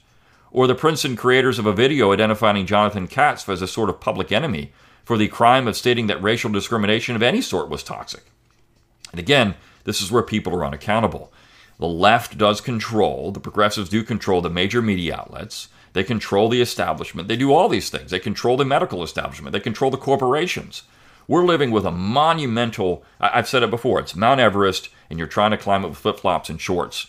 Or 0.51 0.67
the 0.67 0.75
Princeton 0.75 1.15
creators 1.15 1.57
of 1.57 1.65
a 1.65 1.73
video 1.73 2.11
identifying 2.11 2.65
Jonathan 2.65 3.07
Katz 3.07 3.47
as 3.47 3.61
a 3.61 3.67
sort 3.67 3.89
of 3.89 3.99
public 3.99 4.31
enemy 4.31 4.71
for 5.03 5.17
the 5.17 5.27
crime 5.27 5.67
of 5.67 5.75
stating 5.75 6.07
that 6.07 6.21
racial 6.21 6.51
discrimination 6.51 7.15
of 7.15 7.23
any 7.23 7.41
sort 7.41 7.69
was 7.69 7.83
toxic? 7.83 8.23
And 9.11 9.19
again, 9.19 9.55
this 9.83 10.01
is 10.01 10.11
where 10.11 10.23
people 10.23 10.53
are 10.55 10.65
unaccountable. 10.65 11.31
The 11.79 11.87
left 11.87 12.37
does 12.37 12.61
control, 12.61 13.31
the 13.31 13.39
progressives 13.39 13.89
do 13.89 14.03
control 14.03 14.41
the 14.41 14.49
major 14.49 14.81
media 14.81 15.17
outlets. 15.17 15.69
They 15.93 16.03
control 16.03 16.49
the 16.49 16.61
establishment. 16.61 17.27
They 17.27 17.35
do 17.35 17.53
all 17.53 17.69
these 17.69 17.89
things. 17.89 18.11
They 18.11 18.19
control 18.19 18.57
the 18.57 18.65
medical 18.65 19.03
establishment. 19.03 19.53
They 19.53 19.59
control 19.59 19.91
the 19.91 19.97
corporations. 19.97 20.83
We're 21.27 21.45
living 21.45 21.71
with 21.71 21.85
a 21.85 21.91
monumental, 21.91 23.03
I've 23.19 23.47
said 23.47 23.63
it 23.63 23.69
before, 23.69 23.99
it's 23.99 24.15
Mount 24.15 24.41
Everest, 24.41 24.89
and 25.09 25.17
you're 25.17 25.27
trying 25.27 25.51
to 25.51 25.57
climb 25.57 25.85
it 25.85 25.89
with 25.89 25.97
flip 25.97 26.19
flops 26.19 26.49
and 26.49 26.59
shorts. 26.59 27.07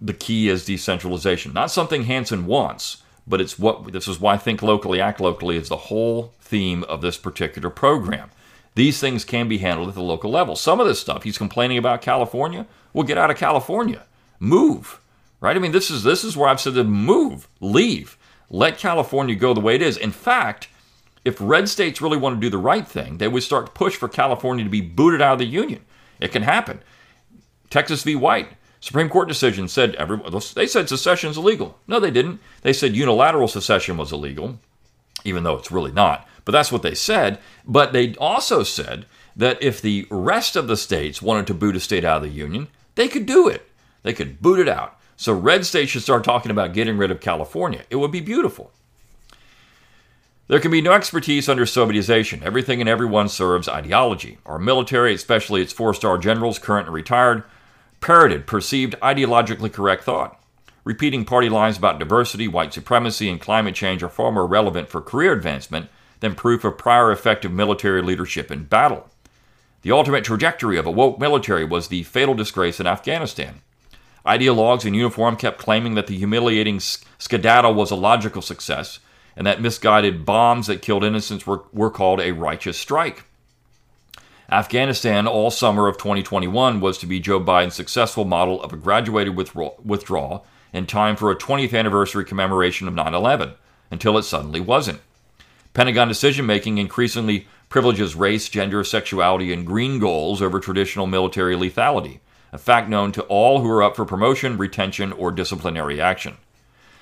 The 0.00 0.14
key 0.14 0.48
is 0.48 0.64
decentralization. 0.64 1.52
Not 1.52 1.70
something 1.70 2.04
Hanson 2.04 2.46
wants, 2.46 3.02
but 3.26 3.40
it's 3.40 3.58
what 3.58 3.92
this 3.92 4.08
is 4.08 4.20
why 4.20 4.36
Think 4.36 4.60
Locally, 4.60 5.00
Act 5.00 5.20
Locally 5.20 5.56
is 5.56 5.68
the 5.68 5.76
whole 5.76 6.32
theme 6.40 6.82
of 6.84 7.00
this 7.00 7.16
particular 7.16 7.70
program. 7.70 8.30
These 8.74 8.98
things 8.98 9.24
can 9.24 9.48
be 9.48 9.58
handled 9.58 9.88
at 9.88 9.94
the 9.94 10.02
local 10.02 10.30
level. 10.30 10.56
Some 10.56 10.80
of 10.80 10.86
this 10.86 11.00
stuff 11.00 11.22
he's 11.22 11.38
complaining 11.38 11.78
about 11.78 12.02
California. 12.02 12.66
Well, 12.92 13.06
get 13.06 13.18
out 13.18 13.30
of 13.30 13.36
California. 13.36 14.04
Move. 14.40 15.00
Right? 15.40 15.56
I 15.56 15.60
mean, 15.60 15.72
this 15.72 15.90
is 15.90 16.02
this 16.02 16.24
is 16.24 16.36
where 16.36 16.48
I've 16.48 16.60
said 16.60 16.74
to 16.74 16.84
move, 16.84 17.48
leave. 17.60 18.16
Let 18.50 18.78
California 18.78 19.34
go 19.34 19.54
the 19.54 19.60
way 19.60 19.74
it 19.74 19.82
is. 19.82 19.96
In 19.96 20.10
fact, 20.10 20.68
if 21.24 21.40
red 21.40 21.68
states 21.68 22.00
really 22.00 22.16
want 22.16 22.36
to 22.36 22.40
do 22.40 22.50
the 22.50 22.58
right 22.58 22.86
thing, 22.86 23.18
they 23.18 23.28
would 23.28 23.42
start 23.42 23.66
to 23.66 23.72
push 23.72 23.96
for 23.96 24.08
California 24.08 24.64
to 24.64 24.70
be 24.70 24.80
booted 24.80 25.22
out 25.22 25.34
of 25.34 25.38
the 25.38 25.46
union. 25.46 25.84
It 26.20 26.32
can 26.32 26.42
happen. 26.42 26.82
Texas 27.70 28.02
v. 28.02 28.14
White, 28.14 28.48
Supreme 28.80 29.08
Court 29.08 29.28
decision 29.28 29.66
said 29.66 29.94
everyone 29.94 30.30
they 30.54 30.66
said 30.66 30.88
secession 30.88 31.30
is 31.30 31.38
illegal. 31.38 31.78
No, 31.86 31.98
they 31.98 32.10
didn't. 32.10 32.40
They 32.62 32.72
said 32.72 32.94
unilateral 32.94 33.48
secession 33.48 33.96
was 33.96 34.12
illegal, 34.12 34.58
even 35.24 35.42
though 35.42 35.56
it's 35.56 35.72
really 35.72 35.92
not. 35.92 36.28
But 36.44 36.52
that's 36.52 36.72
what 36.72 36.82
they 36.82 36.94
said. 36.94 37.38
But 37.66 37.92
they 37.92 38.14
also 38.16 38.62
said 38.62 39.06
that 39.36 39.62
if 39.62 39.80
the 39.80 40.06
rest 40.10 40.56
of 40.56 40.68
the 40.68 40.76
states 40.76 41.22
wanted 41.22 41.46
to 41.48 41.54
boot 41.54 41.76
a 41.76 41.80
state 41.80 42.04
out 42.04 42.18
of 42.18 42.22
the 42.22 42.28
union, 42.28 42.68
they 42.94 43.08
could 43.08 43.26
do 43.26 43.48
it. 43.48 43.68
They 44.02 44.12
could 44.12 44.40
boot 44.40 44.60
it 44.60 44.68
out. 44.68 44.98
So 45.16 45.32
red 45.32 45.64
states 45.64 45.92
should 45.92 46.02
start 46.02 46.24
talking 46.24 46.50
about 46.50 46.74
getting 46.74 46.98
rid 46.98 47.10
of 47.10 47.20
California. 47.20 47.84
It 47.90 47.96
would 47.96 48.12
be 48.12 48.20
beautiful. 48.20 48.72
There 50.46 50.60
can 50.60 50.70
be 50.70 50.82
no 50.82 50.92
expertise 50.92 51.48
under 51.48 51.64
Sovietization. 51.64 52.42
Everything 52.42 52.80
and 52.80 52.88
everyone 52.88 53.30
serves 53.30 53.68
ideology. 53.68 54.38
Our 54.44 54.58
military, 54.58 55.14
especially 55.14 55.62
its 55.62 55.72
four 55.72 55.94
star 55.94 56.18
generals, 56.18 56.58
current 56.58 56.86
and 56.86 56.94
retired, 56.94 57.44
parroted 58.00 58.46
perceived 58.46 58.94
ideologically 59.00 59.72
correct 59.72 60.04
thought. 60.04 60.38
Repeating 60.84 61.24
party 61.24 61.48
lines 61.48 61.78
about 61.78 61.98
diversity, 61.98 62.46
white 62.46 62.74
supremacy, 62.74 63.30
and 63.30 63.40
climate 63.40 63.74
change 63.74 64.02
are 64.02 64.10
far 64.10 64.30
more 64.30 64.46
relevant 64.46 64.90
for 64.90 65.00
career 65.00 65.32
advancement 65.32 65.88
than 66.20 66.34
proof 66.34 66.64
of 66.64 66.78
prior 66.78 67.10
effective 67.12 67.52
military 67.52 68.02
leadership 68.02 68.50
in 68.50 68.64
battle. 68.64 69.08
The 69.82 69.92
ultimate 69.92 70.24
trajectory 70.24 70.78
of 70.78 70.86
a 70.86 70.90
woke 70.90 71.18
military 71.18 71.64
was 71.64 71.88
the 71.88 72.04
fatal 72.04 72.34
disgrace 72.34 72.80
in 72.80 72.86
Afghanistan. 72.86 73.60
Ideologues 74.26 74.86
in 74.86 74.94
uniform 74.94 75.36
kept 75.36 75.58
claiming 75.58 75.94
that 75.94 76.06
the 76.06 76.16
humiliating 76.16 76.80
skedaddle 76.80 77.74
was 77.74 77.90
a 77.90 77.96
logical 77.96 78.40
success, 78.40 78.98
and 79.36 79.46
that 79.46 79.60
misguided 79.60 80.24
bombs 80.24 80.68
that 80.68 80.80
killed 80.80 81.04
innocents 81.04 81.46
were, 81.46 81.64
were 81.72 81.90
called 81.90 82.20
a 82.20 82.32
righteous 82.32 82.78
strike. 82.78 83.24
Afghanistan, 84.50 85.26
all 85.26 85.50
summer 85.50 85.88
of 85.88 85.98
2021, 85.98 86.80
was 86.80 86.96
to 86.98 87.06
be 87.06 87.20
Joe 87.20 87.40
Biden's 87.40 87.74
successful 87.74 88.24
model 88.24 88.62
of 88.62 88.72
a 88.72 88.76
graduated 88.76 89.36
withdrawal 89.36 90.46
in 90.72 90.86
time 90.86 91.16
for 91.16 91.30
a 91.30 91.36
20th 91.36 91.78
anniversary 91.78 92.24
commemoration 92.24 92.88
of 92.88 92.94
9 92.94 93.14
11, 93.14 93.52
until 93.90 94.16
it 94.16 94.22
suddenly 94.22 94.60
wasn't. 94.60 95.00
Pentagon 95.74 96.06
decision 96.06 96.46
making 96.46 96.78
increasingly 96.78 97.48
privileges 97.68 98.14
race, 98.14 98.48
gender, 98.48 98.84
sexuality, 98.84 99.52
and 99.52 99.66
green 99.66 99.98
goals 99.98 100.40
over 100.40 100.60
traditional 100.60 101.08
military 101.08 101.56
lethality, 101.56 102.20
a 102.52 102.58
fact 102.58 102.88
known 102.88 103.10
to 103.10 103.22
all 103.24 103.60
who 103.60 103.68
are 103.68 103.82
up 103.82 103.96
for 103.96 104.04
promotion, 104.04 104.56
retention, 104.56 105.12
or 105.12 105.32
disciplinary 105.32 106.00
action. 106.00 106.36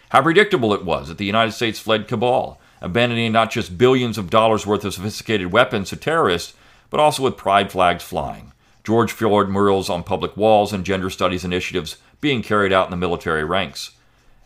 How 0.09 0.23
predictable 0.23 0.73
it 0.73 0.87
was 0.87 1.09
that 1.09 1.19
the 1.19 1.27
United 1.27 1.53
States 1.53 1.79
fled 1.79 2.09
Kabul, 2.09 2.59
abandoning 2.81 3.31
not 3.31 3.51
just 3.51 3.77
billions 3.77 4.17
of 4.17 4.31
dollars 4.31 4.67
worth 4.67 4.87
of 4.87 4.95
sophisticated 4.95 5.53
weapons 5.53 5.91
to 5.91 5.97
terrorists, 5.97 6.55
but 6.89 6.99
also 6.99 7.23
with 7.23 7.37
pride 7.37 7.71
flags 7.71 8.03
flying, 8.03 8.53
George 8.85 9.13
Floyd 9.13 9.51
murals 9.51 9.91
on 9.91 10.03
public 10.03 10.35
walls, 10.35 10.73
and 10.73 10.87
gender 10.87 11.11
studies 11.11 11.45
initiatives 11.45 11.99
being 12.23 12.43
carried 12.43 12.73
out 12.73 12.87
in 12.87 12.91
the 12.91 12.97
military 12.97 13.45
ranks. 13.45 13.91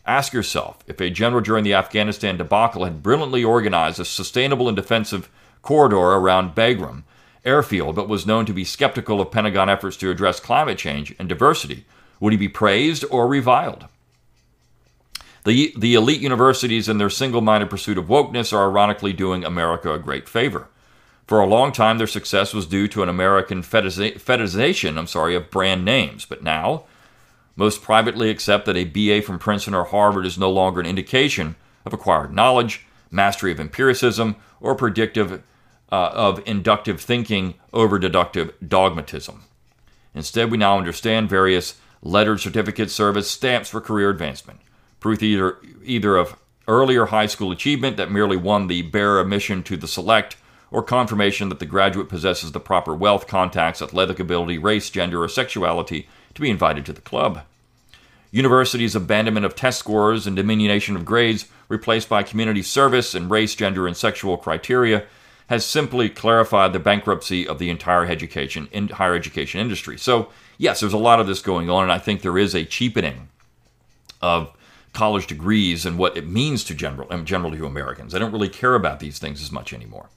Ask 0.06 0.32
yourself 0.32 0.78
if 0.86 1.00
a 1.00 1.10
general 1.10 1.42
during 1.42 1.64
the 1.64 1.74
Afghanistan 1.74 2.36
debacle 2.36 2.84
had 2.84 3.02
brilliantly 3.02 3.42
organized 3.42 3.98
a 3.98 4.04
sustainable 4.04 4.68
and 4.68 4.76
defensive 4.76 5.28
corridor 5.62 5.96
around 5.96 6.54
Bagram 6.54 7.02
airfield, 7.44 7.96
but 7.96 8.08
was 8.08 8.26
known 8.26 8.46
to 8.46 8.52
be 8.52 8.64
skeptical 8.64 9.20
of 9.20 9.30
Pentagon 9.30 9.68
efforts 9.68 9.96
to 9.96 10.10
address 10.10 10.40
climate 10.40 10.78
change 10.78 11.14
and 11.18 11.28
diversity, 11.28 11.84
would 12.20 12.32
he 12.32 12.36
be 12.36 12.48
praised 12.48 13.04
or 13.10 13.26
reviled? 13.26 13.86
The, 15.44 15.72
the 15.76 15.94
elite 15.94 16.20
universities, 16.20 16.88
in 16.88 16.98
their 16.98 17.10
single 17.10 17.40
minded 17.40 17.70
pursuit 17.70 17.98
of 17.98 18.06
wokeness, 18.06 18.52
are 18.52 18.68
ironically 18.68 19.12
doing 19.12 19.44
America 19.44 19.92
a 19.92 19.98
great 19.98 20.28
favor. 20.28 20.68
For 21.26 21.40
a 21.40 21.46
long 21.46 21.72
time, 21.72 21.98
their 21.98 22.06
success 22.06 22.52
was 22.52 22.66
due 22.66 22.88
to 22.88 23.02
an 23.02 23.08
American 23.08 23.62
fetishization 23.62 24.98
I'm 24.98 25.06
sorry, 25.06 25.36
of 25.36 25.50
brand 25.50 25.84
names, 25.84 26.24
but 26.24 26.42
now, 26.42 26.84
most 27.56 27.82
privately 27.82 28.30
accept 28.30 28.66
that 28.66 28.76
a 28.76 28.84
BA 28.84 29.22
from 29.22 29.38
Princeton 29.38 29.74
or 29.74 29.84
Harvard 29.84 30.26
is 30.26 30.38
no 30.38 30.50
longer 30.50 30.80
an 30.80 30.86
indication 30.86 31.56
of 31.84 31.92
acquired 31.92 32.32
knowledge, 32.32 32.86
mastery 33.10 33.50
of 33.50 33.58
empiricism, 33.58 34.36
or 34.60 34.74
predictive 34.74 35.42
uh, 35.90 36.10
of 36.12 36.42
inductive 36.46 37.00
thinking 37.00 37.54
over 37.72 37.98
deductive 37.98 38.52
dogmatism. 38.66 39.44
Instead, 40.14 40.50
we 40.50 40.58
now 40.58 40.76
understand 40.76 41.28
various 41.28 41.78
lettered 42.02 42.40
certificates 42.40 42.92
serve 42.92 43.16
as 43.16 43.28
stamps 43.28 43.70
for 43.70 43.80
career 43.80 44.10
advancement, 44.10 44.60
proof 45.00 45.22
either, 45.22 45.58
either 45.84 46.16
of 46.16 46.36
earlier 46.68 47.06
high 47.06 47.26
school 47.26 47.52
achievement 47.52 47.96
that 47.96 48.10
merely 48.10 48.36
won 48.36 48.66
the 48.66 48.82
bare 48.82 49.20
admission 49.20 49.62
to 49.62 49.76
the 49.76 49.88
select, 49.88 50.36
or 50.70 50.82
confirmation 50.82 51.48
that 51.48 51.60
the 51.60 51.66
graduate 51.66 52.08
possesses 52.08 52.52
the 52.52 52.60
proper 52.60 52.94
wealth, 52.94 53.26
contacts, 53.28 53.80
athletic 53.80 54.18
ability, 54.18 54.58
race, 54.58 54.90
gender, 54.90 55.22
or 55.22 55.28
sexuality 55.28 56.08
to 56.36 56.42
be 56.42 56.50
invited 56.50 56.86
to 56.86 56.92
the 56.92 57.00
club. 57.00 57.42
Universities' 58.30 58.94
abandonment 58.94 59.46
of 59.46 59.56
test 59.56 59.78
scores 59.78 60.26
and 60.26 60.36
diminution 60.36 60.94
of 60.94 61.04
grades, 61.04 61.46
replaced 61.68 62.08
by 62.08 62.22
community 62.22 62.62
service 62.62 63.14
and 63.14 63.30
race, 63.30 63.54
gender, 63.54 63.86
and 63.86 63.96
sexual 63.96 64.36
criteria, 64.36 65.04
has 65.48 65.64
simply 65.64 66.08
clarified 66.08 66.72
the 66.72 66.78
bankruptcy 66.78 67.46
of 67.46 67.58
the 67.58 67.70
entire 67.70 68.04
education 68.04 68.68
in 68.72 68.88
higher 68.88 69.14
education 69.14 69.60
industry. 69.60 69.96
So, 69.96 70.28
yes, 70.58 70.80
there's 70.80 70.92
a 70.92 70.98
lot 70.98 71.20
of 71.20 71.26
this 71.26 71.40
going 71.40 71.70
on, 71.70 71.84
and 71.84 71.92
I 71.92 71.98
think 71.98 72.20
there 72.20 72.38
is 72.38 72.54
a 72.54 72.64
cheapening 72.64 73.28
of 74.20 74.52
college 74.92 75.26
degrees 75.26 75.86
and 75.86 75.98
what 75.98 76.16
it 76.16 76.26
means 76.26 76.64
to 76.64 76.74
general, 76.74 77.06
um, 77.10 77.24
generally 77.24 77.58
to 77.58 77.66
Americans. 77.66 78.14
I 78.14 78.18
don't 78.18 78.32
really 78.32 78.48
care 78.48 78.74
about 78.74 78.98
these 78.98 79.18
things 79.18 79.40
as 79.42 79.52
much 79.52 79.72
anymore. 79.72 80.08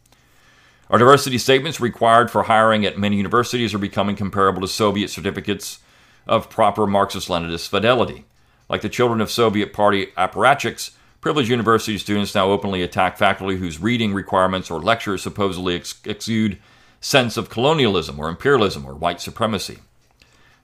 Our 0.90 0.98
diversity 0.98 1.38
statements 1.38 1.80
required 1.80 2.32
for 2.32 2.44
hiring 2.44 2.86
at 2.86 2.98
many 2.98 3.18
universities 3.18 3.74
are 3.74 3.80
becoming 3.80 4.16
comparable 4.16 4.62
to 4.62 4.68
Soviet 4.68 5.10
certificates 5.10 5.80
of 6.28 6.50
proper 6.50 6.86
Marxist 6.86 7.28
Leninist 7.28 7.68
fidelity. 7.68 8.26
Like 8.70 8.82
the 8.82 8.90
children 8.90 9.22
of 9.22 9.32
Soviet 9.32 9.74
Party 9.74 10.08
apparatchiks, 10.18 10.92
privileged 11.22 11.50
university 11.50 11.98
students 11.98 12.36
now 12.36 12.52
openly 12.52 12.82
attack 12.82 13.18
faculty 13.18 13.58
whose 13.58 13.80
reading 13.80 14.14
requirements 14.14 14.70
or 14.70 14.80
lectures 14.80 15.22
supposedly 15.22 15.76
ex- 15.76 16.00
exude 16.06 16.60
sense 17.02 17.38
of 17.38 17.50
colonialism 17.50 18.20
or 18.20 18.30
imperialism 18.30 18.86
or 18.86 18.94
white 18.94 19.22
supremacy. 19.22 19.80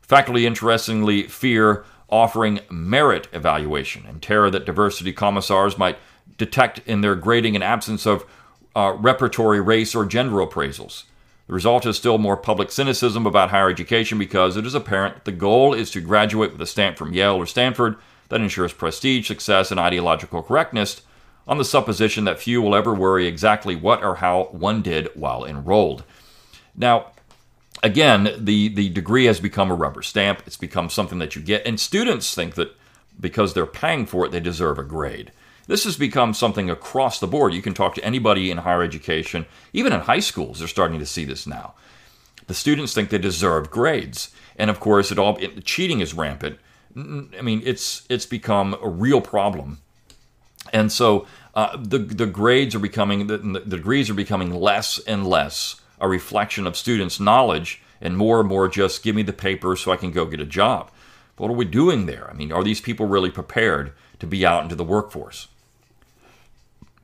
Faculty 0.01 0.45
interestingly 0.45 1.23
fear 1.23 1.83
offering 2.09 2.59
merit 2.69 3.27
evaluation 3.33 4.05
and 4.05 4.21
terror 4.21 4.51
that 4.51 4.65
diversity 4.65 5.11
commissars 5.11 5.77
might 5.77 5.97
detect 6.37 6.79
in 6.85 7.01
their 7.01 7.15
grading 7.15 7.55
an 7.55 7.63
absence 7.63 8.05
of 8.05 8.25
uh, 8.75 8.95
repertory 8.99 9.59
race 9.59 9.95
or 9.95 10.05
gender 10.05 10.35
appraisals. 10.35 11.03
The 11.47 11.53
result 11.53 11.85
is 11.85 11.95
still 11.95 12.17
more 12.17 12.37
public 12.37 12.71
cynicism 12.71 13.25
about 13.25 13.51
higher 13.51 13.69
education 13.69 14.17
because 14.17 14.57
it 14.57 14.65
is 14.65 14.73
apparent 14.73 15.15
that 15.15 15.25
the 15.25 15.31
goal 15.31 15.73
is 15.73 15.91
to 15.91 16.01
graduate 16.01 16.51
with 16.51 16.61
a 16.61 16.65
stamp 16.65 16.97
from 16.97 17.13
Yale 17.13 17.35
or 17.35 17.45
Stanford 17.45 17.97
that 18.29 18.41
ensures 18.41 18.73
prestige, 18.73 19.27
success, 19.27 19.69
and 19.69 19.79
ideological 19.79 20.41
correctness 20.41 21.01
on 21.47 21.59
the 21.59 21.65
supposition 21.65 22.23
that 22.25 22.39
few 22.39 22.61
will 22.61 22.75
ever 22.75 22.93
worry 22.93 23.27
exactly 23.27 23.75
what 23.75 24.03
or 24.03 24.15
how 24.15 24.45
one 24.45 24.81
did 24.81 25.09
while 25.13 25.45
enrolled. 25.45 26.03
Now, 26.75 27.11
again, 27.83 28.35
the, 28.37 28.69
the 28.69 28.89
degree 28.89 29.25
has 29.25 29.39
become 29.39 29.69
a 29.69 29.75
rubber 29.75 30.01
stamp. 30.01 30.41
It's 30.47 30.57
become 30.57 30.89
something 30.89 31.19
that 31.19 31.35
you 31.35 31.43
get. 31.43 31.65
And 31.67 31.79
students 31.79 32.33
think 32.33 32.55
that 32.55 32.75
because 33.19 33.53
they're 33.53 33.67
paying 33.67 34.07
for 34.07 34.25
it, 34.25 34.31
they 34.31 34.39
deserve 34.39 34.79
a 34.79 34.83
grade. 34.83 35.31
This 35.67 35.83
has 35.85 35.97
become 35.97 36.33
something 36.33 36.69
across 36.69 37.19
the 37.19 37.27
board. 37.27 37.53
You 37.53 37.61
can 37.61 37.73
talk 37.73 37.95
to 37.95 38.05
anybody 38.05 38.51
in 38.51 38.59
higher 38.59 38.83
education, 38.83 39.45
even 39.73 39.93
in 39.93 40.01
high 40.01 40.19
schools, 40.19 40.59
they're 40.59 40.67
starting 40.67 40.99
to 40.99 41.05
see 41.05 41.25
this 41.25 41.47
now. 41.47 41.73
The 42.47 42.53
students 42.53 42.93
think 42.93 43.09
they 43.09 43.17
deserve 43.17 43.71
grades. 43.71 44.29
And 44.57 44.69
of 44.69 44.79
course, 44.79 45.11
it 45.11 45.17
all 45.19 45.37
it, 45.37 45.65
cheating 45.65 45.99
is 45.99 46.13
rampant. 46.13 46.59
I 46.95 47.41
mean, 47.41 47.61
it's 47.65 48.05
it's 48.09 48.25
become 48.25 48.77
a 48.81 48.87
real 48.87 49.21
problem. 49.21 49.79
And 50.71 50.91
so 50.91 51.25
uh, 51.55 51.77
the 51.77 51.97
the 51.97 52.27
grades 52.27 52.75
are 52.75 52.79
becoming 52.79 53.27
the, 53.27 53.37
the 53.37 53.59
degrees 53.59 54.09
are 54.09 54.15
becoming 54.15 54.53
less 54.53 54.99
and 54.99 55.25
less 55.27 55.81
a 55.99 56.07
reflection 56.07 56.67
of 56.67 56.77
students' 56.77 57.19
knowledge 57.19 57.81
and 58.01 58.17
more 58.17 58.39
and 58.39 58.49
more 58.49 58.67
just 58.67 59.03
give 59.03 59.15
me 59.15 59.23
the 59.23 59.33
paper 59.33 59.75
so 59.75 59.91
I 59.91 59.97
can 59.97 60.11
go 60.11 60.25
get 60.25 60.39
a 60.39 60.45
job. 60.45 60.91
What 61.37 61.49
are 61.49 61.53
we 61.53 61.65
doing 61.65 62.05
there? 62.05 62.29
I 62.29 62.33
mean, 62.33 62.51
are 62.51 62.63
these 62.63 62.81
people 62.81 63.07
really 63.07 63.31
prepared 63.31 63.93
to 64.19 64.27
be 64.27 64.45
out 64.45 64.63
into 64.63 64.75
the 64.75 64.83
workforce? 64.83 65.47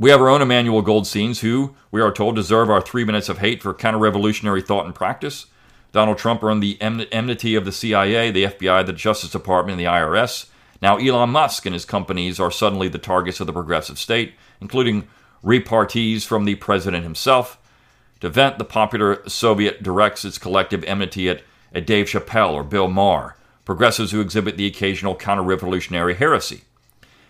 We 0.01 0.09
have 0.09 0.19
our 0.19 0.29
own 0.29 0.41
Emmanuel 0.41 0.81
Goldsteins, 0.81 1.41
who 1.41 1.75
we 1.91 2.01
are 2.01 2.11
told 2.11 2.35
deserve 2.35 2.71
our 2.71 2.81
three 2.81 3.05
minutes 3.05 3.29
of 3.29 3.37
hate 3.37 3.61
for 3.61 3.71
counter 3.71 3.99
revolutionary 3.99 4.63
thought 4.63 4.87
and 4.87 4.95
practice. 4.95 5.45
Donald 5.91 6.17
Trump 6.17 6.43
earned 6.43 6.63
the 6.63 6.81
enmity 6.81 7.53
of 7.53 7.65
the 7.65 7.71
CIA, 7.71 8.31
the 8.31 8.45
FBI, 8.45 8.83
the 8.83 8.93
Justice 8.93 9.29
Department, 9.29 9.73
and 9.73 9.79
the 9.79 9.91
IRS. 9.91 10.47
Now, 10.81 10.97
Elon 10.97 11.29
Musk 11.29 11.67
and 11.67 11.75
his 11.75 11.85
companies 11.85 12.39
are 12.39 12.49
suddenly 12.49 12.87
the 12.87 12.97
targets 12.97 13.39
of 13.39 13.45
the 13.45 13.53
progressive 13.53 13.99
state, 13.99 14.33
including 14.59 15.07
repartees 15.43 16.25
from 16.25 16.45
the 16.45 16.55
president 16.55 17.03
himself. 17.03 17.59
To 18.21 18.29
vent, 18.29 18.57
the 18.57 18.65
popular 18.65 19.21
Soviet 19.29 19.83
directs 19.83 20.25
its 20.25 20.39
collective 20.39 20.83
enmity 20.85 21.29
at, 21.29 21.43
at 21.75 21.85
Dave 21.85 22.07
Chappelle 22.07 22.53
or 22.53 22.63
Bill 22.63 22.87
Maher, 22.87 23.37
progressives 23.65 24.11
who 24.11 24.21
exhibit 24.21 24.57
the 24.57 24.65
occasional 24.65 25.15
counter 25.15 25.43
revolutionary 25.43 26.15
heresy. 26.15 26.61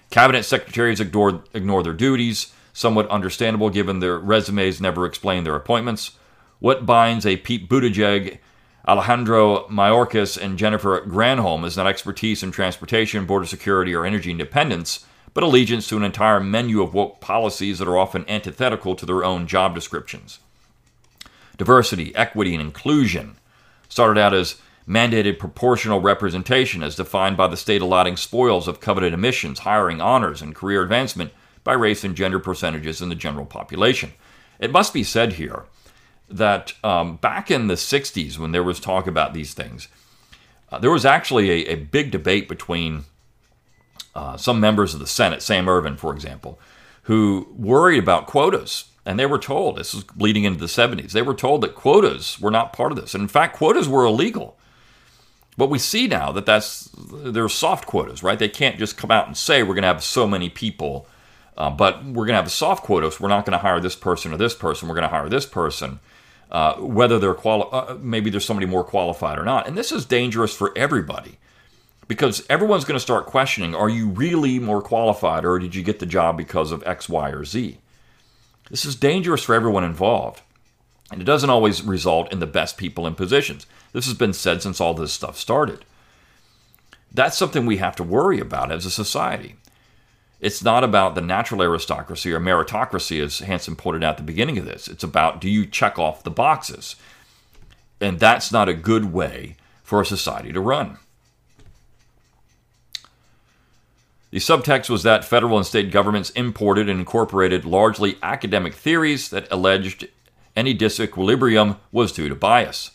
Cabinet 0.09 0.43
secretaries 0.43 1.01
ignore, 1.01 1.43
ignore 1.53 1.83
their 1.83 1.91
duties, 1.91 2.53
somewhat 2.73 3.09
understandable 3.09 3.69
given 3.69 3.99
their 3.99 4.17
resumes 4.17 4.81
never 4.81 5.05
explain 5.05 5.43
their 5.43 5.55
appointments. 5.55 6.11
What 6.59 6.85
binds 6.85 7.25
a 7.25 7.37
Pete 7.37 7.69
Buttigieg, 7.69 8.39
Alejandro 8.87 9.67
Mayorkas, 9.67 10.41
and 10.41 10.57
Jennifer 10.57 11.01
Granholm 11.01 11.65
is 11.65 11.77
not 11.77 11.87
expertise 11.87 12.43
in 12.43 12.51
transportation, 12.51 13.25
border 13.25 13.45
security, 13.45 13.93
or 13.93 14.05
energy 14.05 14.31
independence, 14.31 15.05
but 15.33 15.43
allegiance 15.43 15.87
to 15.87 15.97
an 15.97 16.03
entire 16.03 16.39
menu 16.39 16.81
of 16.81 16.93
woke 16.93 17.21
policies 17.21 17.79
that 17.79 17.87
are 17.87 17.97
often 17.97 18.29
antithetical 18.29 18.95
to 18.95 19.05
their 19.05 19.23
own 19.23 19.47
job 19.47 19.75
descriptions 19.75 20.39
diversity, 21.57 22.15
equity, 22.15 22.55
and 22.55 22.61
inclusion. 22.61 23.35
Started 23.87 24.19
out 24.19 24.33
as 24.33 24.55
mandated 24.87 25.37
proportional 25.37 26.01
representation 26.01 26.81
as 26.81 26.95
defined 26.95 27.37
by 27.37 27.47
the 27.47 27.57
state 27.57 27.83
allotting 27.83 28.17
spoils 28.17 28.67
of 28.67 28.79
coveted 28.79 29.13
admissions, 29.13 29.59
hiring, 29.59 30.01
honors, 30.01 30.41
and 30.41 30.55
career 30.55 30.81
advancement 30.81 31.31
by 31.63 31.73
race 31.73 32.03
and 32.03 32.15
gender 32.15 32.39
percentages 32.39 33.01
in 33.01 33.09
the 33.09 33.15
general 33.15 33.45
population. 33.45 34.13
It 34.59 34.71
must 34.71 34.93
be 34.93 35.03
said 35.03 35.33
here 35.33 35.65
that 36.29 36.73
um, 36.83 37.17
back 37.17 37.51
in 37.51 37.67
the 37.67 37.75
60s, 37.75 38.37
when 38.37 38.51
there 38.51 38.63
was 38.63 38.79
talk 38.79 39.07
about 39.07 39.33
these 39.33 39.53
things, 39.53 39.87
uh, 40.71 40.79
there 40.79 40.91
was 40.91 41.05
actually 41.05 41.49
a, 41.51 41.73
a 41.73 41.75
big 41.75 42.11
debate 42.11 42.47
between 42.47 43.03
uh, 44.15 44.37
some 44.37 44.59
members 44.59 44.93
of 44.93 44.99
the 44.99 45.07
Senate, 45.07 45.41
Sam 45.41 45.67
Ervin, 45.67 45.97
for 45.97 46.13
example, 46.13 46.59
who 47.03 47.47
worried 47.57 47.99
about 47.99 48.27
quotas 48.27 48.85
and 49.05 49.17
they 49.17 49.25
were 49.25 49.39
told, 49.39 49.77
this 49.77 49.93
is 49.93 50.03
bleeding 50.03 50.43
into 50.43 50.59
the 50.59 50.67
70s, 50.67 51.11
they 51.11 51.21
were 51.21 51.33
told 51.33 51.61
that 51.61 51.75
quotas 51.75 52.39
were 52.39 52.51
not 52.51 52.73
part 52.73 52.91
of 52.91 52.99
this. 52.99 53.15
And 53.15 53.21
in 53.23 53.27
fact, 53.27 53.55
quotas 53.55 53.89
were 53.89 54.05
illegal. 54.05 54.57
But 55.57 55.69
we 55.69 55.79
see 55.79 56.07
now 56.07 56.31
that 56.31 56.45
that's, 56.45 56.89
there 56.95 57.43
are 57.43 57.49
soft 57.49 57.87
quotas, 57.87 58.23
right? 58.23 58.37
They 58.37 58.47
can't 58.47 58.77
just 58.77 58.97
come 58.97 59.11
out 59.11 59.27
and 59.27 59.35
say, 59.35 59.63
we're 59.63 59.73
going 59.73 59.81
to 59.81 59.87
have 59.87 60.03
so 60.03 60.27
many 60.27 60.49
people, 60.49 61.07
uh, 61.57 61.69
but 61.69 62.03
we're 62.05 62.25
going 62.25 62.29
to 62.29 62.35
have 62.35 62.47
a 62.47 62.49
soft 62.49 62.83
quota, 62.83 63.11
so 63.11 63.17
we're 63.21 63.29
not 63.29 63.45
going 63.45 63.57
to 63.57 63.59
hire 63.59 63.79
this 63.79 63.95
person 63.95 64.33
or 64.33 64.37
this 64.37 64.55
person, 64.55 64.87
we're 64.87 64.95
going 64.95 65.03
to 65.03 65.15
hire 65.15 65.29
this 65.29 65.45
person. 65.45 65.99
Uh, 66.51 66.75
whether 66.75 67.17
they're 67.17 67.33
quali- 67.33 67.69
uh, 67.71 67.95
maybe 68.01 68.29
there's 68.29 68.43
somebody 68.43 68.67
more 68.67 68.83
qualified 68.83 69.39
or 69.39 69.45
not. 69.45 69.67
And 69.67 69.77
this 69.77 69.91
is 69.91 70.05
dangerous 70.05 70.53
for 70.53 70.77
everybody 70.77 71.37
because 72.09 72.45
everyone's 72.49 72.83
going 72.83 72.97
to 72.97 72.99
start 72.99 73.25
questioning 73.25 73.73
are 73.73 73.87
you 73.87 74.09
really 74.09 74.59
more 74.59 74.81
qualified 74.81 75.45
or 75.45 75.59
did 75.59 75.75
you 75.75 75.81
get 75.81 75.99
the 75.99 76.05
job 76.05 76.35
because 76.35 76.73
of 76.73 76.83
X, 76.85 77.07
Y, 77.07 77.29
or 77.29 77.45
Z? 77.45 77.77
This 78.69 78.83
is 78.83 78.97
dangerous 78.97 79.43
for 79.43 79.55
everyone 79.55 79.85
involved. 79.85 80.41
And 81.09 81.21
it 81.21 81.25
doesn't 81.25 81.49
always 81.49 81.83
result 81.83 82.31
in 82.31 82.39
the 82.39 82.47
best 82.47 82.77
people 82.77 83.07
in 83.07 83.15
positions. 83.15 83.65
This 83.93 84.05
has 84.05 84.13
been 84.13 84.33
said 84.33 84.61
since 84.61 84.81
all 84.81 84.93
this 84.93 85.13
stuff 85.13 85.37
started. 85.37 85.85
That's 87.13 87.37
something 87.37 87.65
we 87.65 87.77
have 87.77 87.95
to 87.97 88.03
worry 88.03 88.39
about 88.39 88.71
as 88.71 88.85
a 88.85 88.91
society. 88.91 89.55
It's 90.41 90.63
not 90.63 90.83
about 90.83 91.13
the 91.13 91.21
natural 91.21 91.61
aristocracy 91.61 92.33
or 92.33 92.39
meritocracy, 92.39 93.23
as 93.23 93.39
Hanson 93.39 93.75
pointed 93.75 94.03
out 94.03 94.13
at 94.13 94.17
the 94.17 94.23
beginning 94.23 94.57
of 94.57 94.65
this. 94.65 94.87
It's 94.87 95.03
about 95.03 95.39
do 95.39 95.47
you 95.47 95.67
check 95.67 95.99
off 95.99 96.23
the 96.23 96.31
boxes? 96.31 96.95
And 98.01 98.19
that's 98.19 98.51
not 98.51 98.67
a 98.67 98.73
good 98.73 99.13
way 99.13 99.55
for 99.83 100.01
a 100.01 100.05
society 100.05 100.51
to 100.51 100.59
run. 100.59 100.97
The 104.31 104.39
subtext 104.39 104.89
was 104.89 105.03
that 105.03 105.25
federal 105.25 105.57
and 105.57 105.65
state 105.65 105.91
governments 105.91 106.31
imported 106.31 106.89
and 106.89 106.99
incorporated 106.99 107.63
largely 107.63 108.17
academic 108.23 108.73
theories 108.73 109.29
that 109.29 109.47
alleged 109.51 110.07
any 110.55 110.75
disequilibrium 110.75 111.77
was 111.91 112.13
due 112.13 112.29
to 112.29 112.35
bias. 112.35 112.91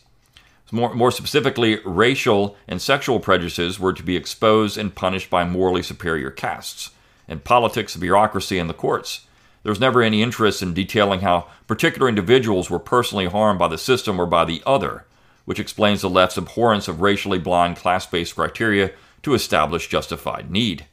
More, 0.71 0.93
more 0.93 1.11
specifically, 1.11 1.79
racial 1.85 2.57
and 2.67 2.81
sexual 2.81 3.21
prejudices 3.21 3.79
were 3.79 3.93
to 3.93 4.03
be 4.03 4.17
exposed 4.17 4.77
and 4.77 4.93
punished 4.93 5.29
by 5.29 5.45
morally 5.45 5.83
superior 5.83 6.29
castes. 6.29 6.89
In 7.27 7.39
politics, 7.39 7.95
bureaucracy, 7.95 8.57
and 8.57 8.69
the 8.69 8.73
courts, 8.73 9.27
there 9.63 9.71
was 9.71 9.79
never 9.79 10.01
any 10.01 10.21
interest 10.21 10.61
in 10.61 10.73
detailing 10.73 11.21
how 11.21 11.47
particular 11.67 12.07
individuals 12.07 12.69
were 12.69 12.79
personally 12.79 13.25
harmed 13.25 13.59
by 13.59 13.67
the 13.67 13.77
system 13.77 14.19
or 14.19 14.25
by 14.25 14.45
the 14.45 14.63
other, 14.65 15.05
which 15.45 15.59
explains 15.59 16.01
the 16.01 16.09
left's 16.09 16.37
abhorrence 16.37 16.87
of 16.87 17.01
racially 17.01 17.39
blind 17.39 17.75
class 17.75 18.05
based 18.05 18.35
criteria 18.35 18.91
to 19.23 19.33
establish 19.33 19.89
justified 19.89 20.49
need. 20.49 20.85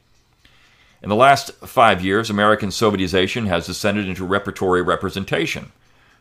In 1.01 1.09
the 1.09 1.15
last 1.15 1.51
five 1.65 2.03
years, 2.03 2.29
American 2.29 2.69
Sovietization 2.69 3.47
has 3.47 3.67
descended 3.67 4.09
into 4.09 4.25
repertory 4.25 4.81
representation. 4.81 5.71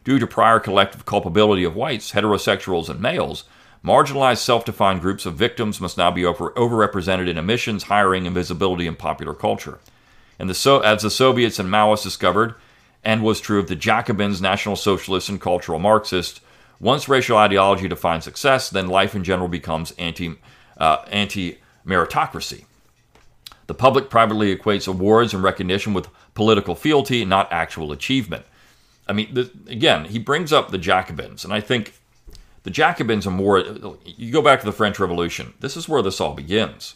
Due 0.05 0.19
to 0.19 0.27
prior 0.27 0.61
collective 0.61 1.07
culpability 1.07 1.65
of 1.65 1.75
whites, 1.75 2.13
heterosexuals, 2.13 2.89
and 2.91 3.01
males, 3.01 3.45
marginalized 3.83 4.39
self 4.39 4.65
defined 4.65 5.01
groups 5.01 5.25
of 5.27 5.35
victims 5.35 5.81
must 5.81 5.97
now 5.97 6.11
be 6.11 6.25
over- 6.25 6.51
overrepresented 6.51 7.29
in 7.29 7.39
emissions, 7.39 7.85
hiring, 7.85 8.27
and 8.27 8.35
visibility 8.35 8.87
in 8.87 8.95
popular 8.95 9.35
culture. 9.35 9.79
And 10.39 10.51
the 10.51 10.55
so- 10.55 10.81
as 10.81 11.03
the 11.03 11.11
Soviets 11.11 11.59
and 11.59 11.69
Maoists 11.69 12.03
discovered, 12.03 12.55
and 13.05 13.23
was 13.23 13.41
true 13.41 13.59
of 13.59 13.69
the 13.69 13.77
Jacobins, 13.77 14.41
National 14.41 14.77
Socialists, 14.77 15.29
and 15.29 15.41
cultural 15.41 15.79
Marxists, 15.79 16.41
once 16.81 17.09
racial 17.09 17.37
ideology 17.37 17.87
defines 17.87 18.25
success, 18.25 18.71
then 18.71 18.89
life 18.89 19.15
in 19.15 19.23
general 19.25 19.49
becomes 19.49 19.93
anti 19.93 20.37
uh, 20.79 21.05
anti 21.11 21.59
meritocracy. 21.87 22.65
The 23.67 23.75
public 23.75 24.11
privately 24.11 24.55
equates 24.55 24.89
awards 24.89 25.33
and 25.33 25.43
recognition 25.43 25.95
with 25.95 26.09
political 26.35 26.75
fealty, 26.75 27.25
not 27.25 27.53
actual 27.53 27.93
achievement. 27.93 28.45
I 29.07 29.13
mean, 29.13 29.33
the, 29.33 29.51
again, 29.69 30.07
he 30.07 30.19
brings 30.19 30.53
up 30.53 30.71
the 30.71 30.79
Jacobins, 30.79 31.45
and 31.45 31.53
I 31.53 31.61
think 31.61 31.95
the 32.65 32.71
Jacobins 32.71 33.27
are 33.27 33.31
more. 33.31 33.61
You 34.05 34.33
go 34.33 34.43
back 34.43 34.61
to 34.61 34.67
the 34.67 34.73
French 34.73 34.99
Revolution. 34.99 35.55
This 35.61 35.77
is 35.77 35.89
where 35.89 36.03
this 36.03 36.21
all 36.21 36.35
begins. 36.35 36.95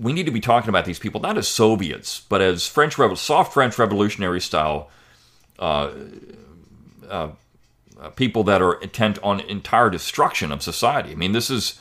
We 0.00 0.12
need 0.12 0.26
to 0.26 0.32
be 0.32 0.40
talking 0.40 0.70
about 0.70 0.86
these 0.86 0.98
people 0.98 1.20
not 1.20 1.36
as 1.36 1.48
Soviets, 1.48 2.22
but 2.28 2.40
as 2.40 2.66
French, 2.66 2.96
soft 3.18 3.52
French 3.52 3.78
revolutionary 3.78 4.40
style 4.40 4.90
uh, 5.58 5.90
uh, 7.08 7.28
uh, 8.00 8.08
people 8.10 8.42
that 8.44 8.62
are 8.62 8.74
intent 8.80 9.18
on 9.22 9.40
entire 9.40 9.90
destruction 9.90 10.50
of 10.50 10.62
society. 10.62 11.12
I 11.12 11.14
mean, 11.14 11.32
this 11.32 11.50
is 11.50 11.78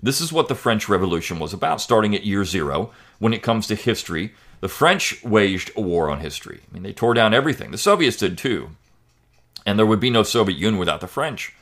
this 0.00 0.20
is 0.20 0.32
what 0.32 0.48
the 0.48 0.54
French 0.54 0.88
Revolution 0.88 1.38
was 1.38 1.52
about, 1.52 1.80
starting 1.80 2.14
at 2.14 2.24
year 2.24 2.44
zero 2.44 2.92
when 3.18 3.32
it 3.32 3.42
comes 3.42 3.66
to 3.66 3.74
history. 3.74 4.32
The 4.60 4.68
French 4.68 5.22
waged 5.24 5.72
a 5.76 5.80
war 5.80 6.10
on 6.10 6.20
history. 6.20 6.60
I 6.70 6.74
mean, 6.74 6.82
they 6.82 6.92
tore 6.92 7.14
down 7.14 7.34
everything. 7.34 7.70
The 7.70 7.78
Soviets 7.78 8.16
did 8.16 8.38
too. 8.38 8.70
And 9.66 9.78
there 9.78 9.86
would 9.86 10.00
be 10.00 10.10
no 10.10 10.22
Soviet 10.22 10.56
Union 10.56 10.78
without 10.78 11.00
the 11.00 11.06
French. 11.06 11.54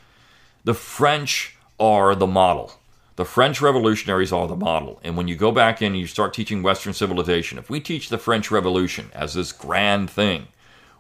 The 0.65 0.75
French 0.75 1.57
are 1.81 2.15
the 2.15 2.27
model. 2.27 2.75
The 3.17 3.25
French 3.25 3.63
revolutionaries 3.63 4.33
are 4.33 4.47
the 4.47 4.57
model. 4.57 5.01
And 5.03 5.17
when 5.17 5.27
you 5.27 5.37
go 5.37 5.51
back 5.51 5.81
in 5.81 5.93
and 5.93 6.01
you 6.01 6.07
start 6.07 6.35
teaching 6.35 6.63
Western 6.63 6.93
civilization, 6.93 7.59
if 7.59 7.71
we 7.71 7.81
teach 7.81 8.11
the 8.11 8.19
French 8.19 8.51
Revolution 8.51 9.11
as 9.15 9.33
this 9.33 9.53
grand 9.53 10.11
thing, 10.11 10.49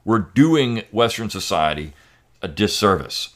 we're 0.04 0.20
doing 0.20 0.82
Western 0.90 1.28
society 1.28 1.92
a 2.40 2.48
disservice. 2.48 3.34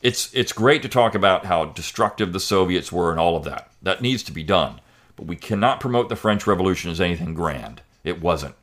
It's, 0.00 0.32
it's 0.32 0.52
great 0.52 0.82
to 0.82 0.88
talk 0.88 1.14
about 1.14 1.46
how 1.46 1.66
destructive 1.66 2.32
the 2.32 2.40
Soviets 2.40 2.92
were 2.92 3.10
and 3.10 3.18
all 3.18 3.36
of 3.36 3.44
that. 3.44 3.70
That 3.82 4.00
needs 4.00 4.22
to 4.24 4.32
be 4.32 4.42
done. 4.44 4.80
But 5.16 5.26
we 5.26 5.36
cannot 5.36 5.80
promote 5.80 6.08
the 6.08 6.16
French 6.16 6.46
Revolution 6.46 6.90
as 6.90 7.00
anything 7.00 7.34
grand. 7.34 7.82
It 8.04 8.20
wasn't. 8.20 8.54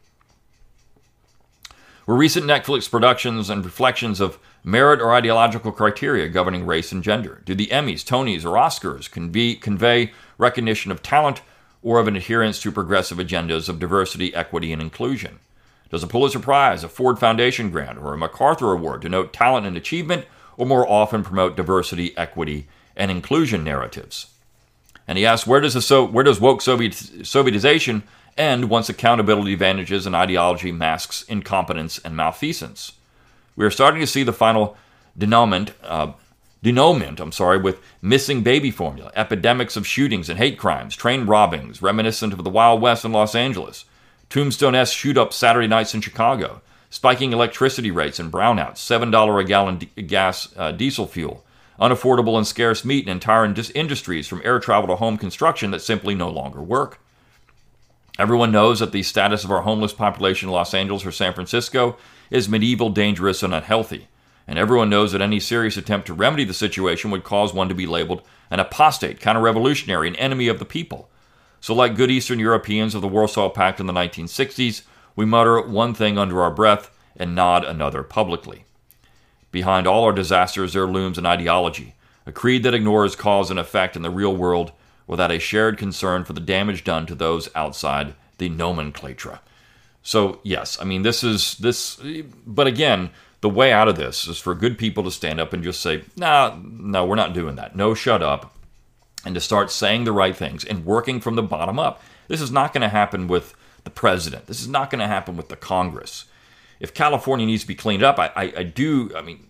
Were 2.05 2.15
recent 2.15 2.45
Netflix 2.45 2.89
productions 2.89 3.49
and 3.49 3.63
reflections 3.63 4.19
of 4.19 4.39
merit 4.63 5.01
or 5.01 5.13
ideological 5.13 5.71
criteria 5.71 6.27
governing 6.29 6.65
race 6.65 6.91
and 6.91 7.03
gender? 7.03 7.41
Do 7.45 7.55
the 7.55 7.67
Emmys, 7.67 8.03
Tonys, 8.03 8.45
or 8.45 8.55
Oscars 8.55 9.09
convey, 9.09 9.55
convey 9.55 10.11
recognition 10.37 10.91
of 10.91 11.01
talent 11.01 11.41
or 11.81 11.99
of 11.99 12.07
an 12.07 12.15
adherence 12.15 12.61
to 12.61 12.71
progressive 12.71 13.17
agendas 13.17 13.69
of 13.69 13.79
diversity, 13.79 14.33
equity, 14.35 14.73
and 14.73 14.81
inclusion? 14.81 15.39
Does 15.89 16.03
a 16.03 16.07
Pulitzer 16.07 16.39
Prize, 16.39 16.83
a 16.83 16.89
Ford 16.89 17.17
Foundation 17.17 17.71
grant, 17.71 17.97
or 17.97 18.13
a 18.13 18.17
MacArthur 18.17 18.71
Award 18.71 19.01
denote 19.01 19.33
talent 19.33 19.65
and 19.65 19.75
achievement, 19.75 20.25
or 20.55 20.65
more 20.65 20.87
often 20.87 21.23
promote 21.23 21.55
diversity, 21.55 22.15
equity, 22.17 22.67
and 22.95 23.09
inclusion 23.09 23.63
narratives? 23.63 24.27
And 25.07 25.17
he 25.17 25.25
asks, 25.25 25.47
where 25.47 25.61
does, 25.61 25.73
the 25.73 25.81
so, 25.81 26.05
where 26.05 26.23
does 26.23 26.39
woke 26.39 26.61
Soviet, 26.61 26.91
Sovietization 26.91 28.03
end 28.37 28.69
once 28.69 28.89
accountability 28.89 29.53
advantages 29.53 30.05
and 30.05 30.15
ideology 30.15 30.71
masks 30.71 31.23
incompetence 31.23 31.97
and 31.97 32.15
malfeasance? 32.15 32.91
We 33.59 33.65
are 33.65 33.71
starting 33.71 33.99
to 33.99 34.07
see 34.07 34.23
the 34.23 34.31
final 34.31 34.77
denouement, 35.17 35.73
uh, 35.83 36.13
denouement, 36.63 37.19
I'm 37.19 37.33
sorry, 37.33 37.57
with 37.57 37.81
missing 38.01 38.41
baby 38.41 38.71
formula, 38.71 39.11
epidemics 39.17 39.75
of 39.75 39.85
shootings 39.85 40.29
and 40.29 40.39
hate 40.39 40.57
crimes, 40.57 40.95
train 40.95 41.25
robbings 41.25 41.81
reminiscent 41.81 42.31
of 42.31 42.41
the 42.45 42.49
Wild 42.49 42.81
West 42.81 43.03
in 43.03 43.11
Los 43.11 43.35
Angeles, 43.35 43.83
Tombstone 44.29 44.75
S 44.75 44.93
shoot 44.93 45.17
up 45.17 45.33
Saturday 45.33 45.67
nights 45.67 45.93
in 45.93 45.99
Chicago, 45.99 46.61
spiking 46.89 47.33
electricity 47.33 47.91
rates 47.91 48.17
and 48.17 48.31
brownouts, 48.31 48.77
$7 48.77 49.41
a 49.41 49.43
gallon 49.43 49.79
d- 49.79 50.03
gas 50.03 50.47
uh, 50.55 50.71
diesel 50.71 51.05
fuel, 51.05 51.43
unaffordable 51.81 52.37
and 52.37 52.47
scarce 52.47 52.85
meat 52.85 53.03
and 53.03 53.11
entire 53.11 53.43
indus- 53.43 53.71
industries 53.71 54.29
from 54.29 54.41
air 54.45 54.61
travel 54.61 54.87
to 54.87 54.95
home 54.95 55.17
construction 55.17 55.71
that 55.71 55.81
simply 55.81 56.15
no 56.15 56.29
longer 56.29 56.61
work. 56.61 57.01
Everyone 58.17 58.53
knows 58.53 58.79
that 58.79 58.93
the 58.93 59.03
status 59.03 59.43
of 59.43 59.51
our 59.51 59.63
homeless 59.63 59.91
population 59.91 60.47
in 60.47 60.53
Los 60.53 60.73
Angeles 60.73 61.05
or 61.05 61.11
San 61.11 61.33
Francisco 61.33 61.97
is 62.29 62.49
medieval, 62.49 62.89
dangerous, 62.89 63.43
and 63.43 63.53
unhealthy. 63.53 64.07
And 64.47 64.57
everyone 64.57 64.89
knows 64.89 65.11
that 65.11 65.21
any 65.21 65.39
serious 65.39 65.77
attempt 65.77 66.07
to 66.07 66.13
remedy 66.13 66.43
the 66.43 66.53
situation 66.53 67.11
would 67.11 67.23
cause 67.23 67.53
one 67.53 67.69
to 67.69 67.75
be 67.75 67.85
labeled 67.85 68.23
an 68.51 68.59
apostate, 68.59 69.19
counter 69.19 69.41
revolutionary, 69.41 70.07
an 70.07 70.15
enemy 70.15 70.47
of 70.47 70.57
the 70.57 70.65
people. 70.65 71.07
So, 71.61 71.75
like 71.75 71.95
good 71.95 72.09
Eastern 72.09 72.39
Europeans 72.39 72.95
of 72.95 73.01
the 73.01 73.07
Warsaw 73.07 73.49
Pact 73.49 73.79
in 73.79 73.85
the 73.85 73.93
1960s, 73.93 74.81
we 75.15 75.25
mutter 75.25 75.61
one 75.61 75.93
thing 75.93 76.17
under 76.17 76.41
our 76.41 76.49
breath 76.49 76.89
and 77.15 77.35
nod 77.35 77.63
another 77.63 78.01
publicly. 78.01 78.65
Behind 79.51 79.85
all 79.85 80.03
our 80.03 80.13
disasters, 80.13 80.73
there 80.73 80.87
looms 80.87 81.17
an 81.17 81.25
ideology, 81.25 81.95
a 82.25 82.31
creed 82.31 82.63
that 82.63 82.73
ignores 82.73 83.15
cause 83.15 83.51
and 83.51 83.59
effect 83.59 83.95
in 83.95 84.01
the 84.01 84.09
real 84.09 84.35
world 84.35 84.71
without 85.05 85.31
a 85.31 85.39
shared 85.39 85.77
concern 85.77 86.23
for 86.23 86.33
the 86.33 86.39
damage 86.39 86.83
done 86.83 87.05
to 87.07 87.15
those 87.15 87.49
outside 87.55 88.13
the 88.37 88.47
nomenclature. 88.47 89.39
So, 90.01 90.39
yes, 90.43 90.77
I 90.79 90.85
mean, 90.85 91.03
this 91.03 91.23
is 91.23 91.55
this, 91.57 91.99
but 92.45 92.67
again, 92.67 93.11
the 93.41 93.49
way 93.49 93.71
out 93.71 93.87
of 93.87 93.95
this 93.95 94.27
is 94.27 94.37
for 94.37 94.55
good 94.55 94.77
people 94.77 95.03
to 95.03 95.11
stand 95.11 95.39
up 95.39 95.53
and 95.53 95.63
just 95.63 95.81
say, 95.81 96.03
nah, 96.15 96.57
no, 96.61 97.05
we're 97.05 97.15
not 97.15 97.33
doing 97.33 97.55
that. 97.55 97.75
No, 97.75 97.93
shut 97.93 98.21
up. 98.21 98.55
And 99.25 99.35
to 99.35 99.41
start 99.41 99.71
saying 99.71 100.05
the 100.05 100.11
right 100.11 100.35
things 100.35 100.63
and 100.63 100.85
working 100.85 101.19
from 101.19 101.35
the 101.35 101.43
bottom 101.43 101.77
up. 101.77 102.01
This 102.27 102.41
is 102.41 102.51
not 102.51 102.73
going 102.73 102.81
to 102.81 102.89
happen 102.89 103.27
with 103.27 103.53
the 103.83 103.89
president. 103.89 104.47
This 104.47 104.61
is 104.61 104.67
not 104.67 104.89
going 104.89 104.99
to 104.99 105.07
happen 105.07 105.35
with 105.35 105.49
the 105.49 105.55
Congress. 105.55 106.25
If 106.79 106.93
California 106.93 107.45
needs 107.45 107.63
to 107.63 107.67
be 107.67 107.75
cleaned 107.75 108.03
up, 108.03 108.17
I, 108.17 108.27
I, 108.35 108.53
I 108.57 108.63
do, 108.63 109.11
I 109.15 109.21
mean, 109.21 109.49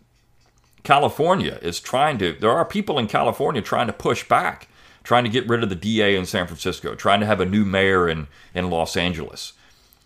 California 0.84 1.60
is 1.62 1.80
trying 1.80 2.18
to, 2.20 2.34
there 2.34 2.52
are 2.52 2.66
people 2.66 2.98
in 2.98 3.08
California 3.08 3.62
trying 3.62 3.88
to 3.88 3.94
push 3.94 4.28
back 4.28 4.68
trying 5.04 5.24
to 5.24 5.30
get 5.30 5.48
rid 5.48 5.64
of 5.64 5.70
the 5.70 5.76
DA 5.76 6.16
in 6.16 6.26
San 6.26 6.46
Francisco, 6.46 6.94
trying 6.94 7.20
to 7.20 7.26
have 7.26 7.40
a 7.40 7.46
new 7.46 7.66
mayor 7.66 8.08
in, 8.08 8.28
in 8.54 8.70
Los 8.70 8.96
Angeles. 8.96 9.54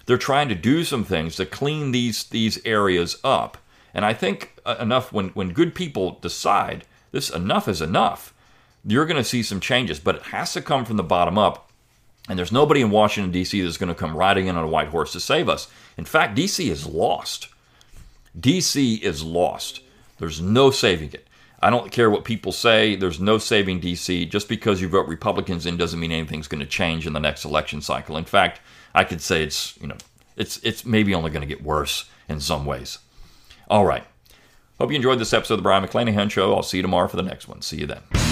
They're 0.05 0.17
trying 0.17 0.49
to 0.49 0.55
do 0.55 0.83
some 0.83 1.03
things 1.03 1.35
to 1.37 1.45
clean 1.45 1.91
these 1.91 2.25
these 2.25 2.63
areas 2.65 3.17
up. 3.23 3.57
And 3.93 4.03
I 4.03 4.13
think 4.13 4.59
uh, 4.65 4.75
enough 4.79 5.13
when 5.13 5.29
when 5.29 5.53
good 5.53 5.75
people 5.75 6.19
decide 6.21 6.85
this 7.11 7.29
enough 7.29 7.67
is 7.67 7.81
enough, 7.81 8.33
you're 8.85 9.05
going 9.05 9.17
to 9.17 9.23
see 9.23 9.43
some 9.43 9.59
changes, 9.59 9.99
but 9.99 10.15
it 10.15 10.23
has 10.23 10.53
to 10.53 10.61
come 10.61 10.85
from 10.85 10.97
the 10.97 11.03
bottom 11.03 11.37
up. 11.37 11.69
And 12.29 12.39
there's 12.39 12.51
nobody 12.51 12.81
in 12.81 12.89
Washington 12.89 13.31
D.C. 13.31 13.61
that's 13.61 13.77
going 13.77 13.89
to 13.89 13.95
come 13.95 14.15
riding 14.15 14.47
in 14.47 14.55
on 14.55 14.63
a 14.63 14.67
white 14.67 14.87
horse 14.87 15.11
to 15.11 15.19
save 15.19 15.49
us. 15.49 15.67
In 15.97 16.05
fact, 16.05 16.35
D.C. 16.35 16.69
is 16.69 16.87
lost. 16.87 17.49
D.C. 18.39 18.95
is 18.95 19.23
lost. 19.23 19.81
There's 20.19 20.41
no 20.41 20.71
saving 20.71 21.11
it. 21.13 21.27
I 21.61 21.69
don't 21.69 21.91
care 21.91 22.09
what 22.09 22.25
people 22.25 22.51
say. 22.51 22.95
There's 22.95 23.19
no 23.19 23.37
saving 23.37 23.81
DC. 23.81 24.29
Just 24.29 24.49
because 24.49 24.81
you 24.81 24.89
vote 24.89 25.07
Republicans 25.07 25.65
in 25.65 25.77
doesn't 25.77 25.99
mean 25.99 26.11
anything's 26.11 26.47
going 26.47 26.59
to 26.59 26.65
change 26.65 27.07
in 27.07 27.13
the 27.13 27.19
next 27.19 27.45
election 27.45 27.81
cycle. 27.81 28.17
In 28.17 28.25
fact, 28.25 28.59
I 28.93 29.03
could 29.03 29.21
say 29.21 29.43
it's 29.43 29.77
you 29.79 29.87
know 29.87 29.97
it's 30.35 30.57
it's 30.63 30.85
maybe 30.85 31.13
only 31.13 31.31
going 31.31 31.41
to 31.41 31.47
get 31.47 31.63
worse 31.63 32.09
in 32.27 32.39
some 32.39 32.65
ways. 32.65 32.99
All 33.69 33.85
right. 33.85 34.03
Hope 34.79 34.89
you 34.89 34.95
enjoyed 34.95 35.19
this 35.19 35.33
episode 35.33 35.55
of 35.55 35.59
the 35.59 35.63
Brion 35.63 35.85
McClanahan 35.85 36.31
Show. 36.31 36.53
I'll 36.53 36.63
see 36.63 36.77
you 36.77 36.81
tomorrow 36.81 37.07
for 37.07 37.15
the 37.15 37.23
next 37.23 37.47
one. 37.47 37.61
See 37.61 37.77
you 37.77 37.85
then. 37.85 38.22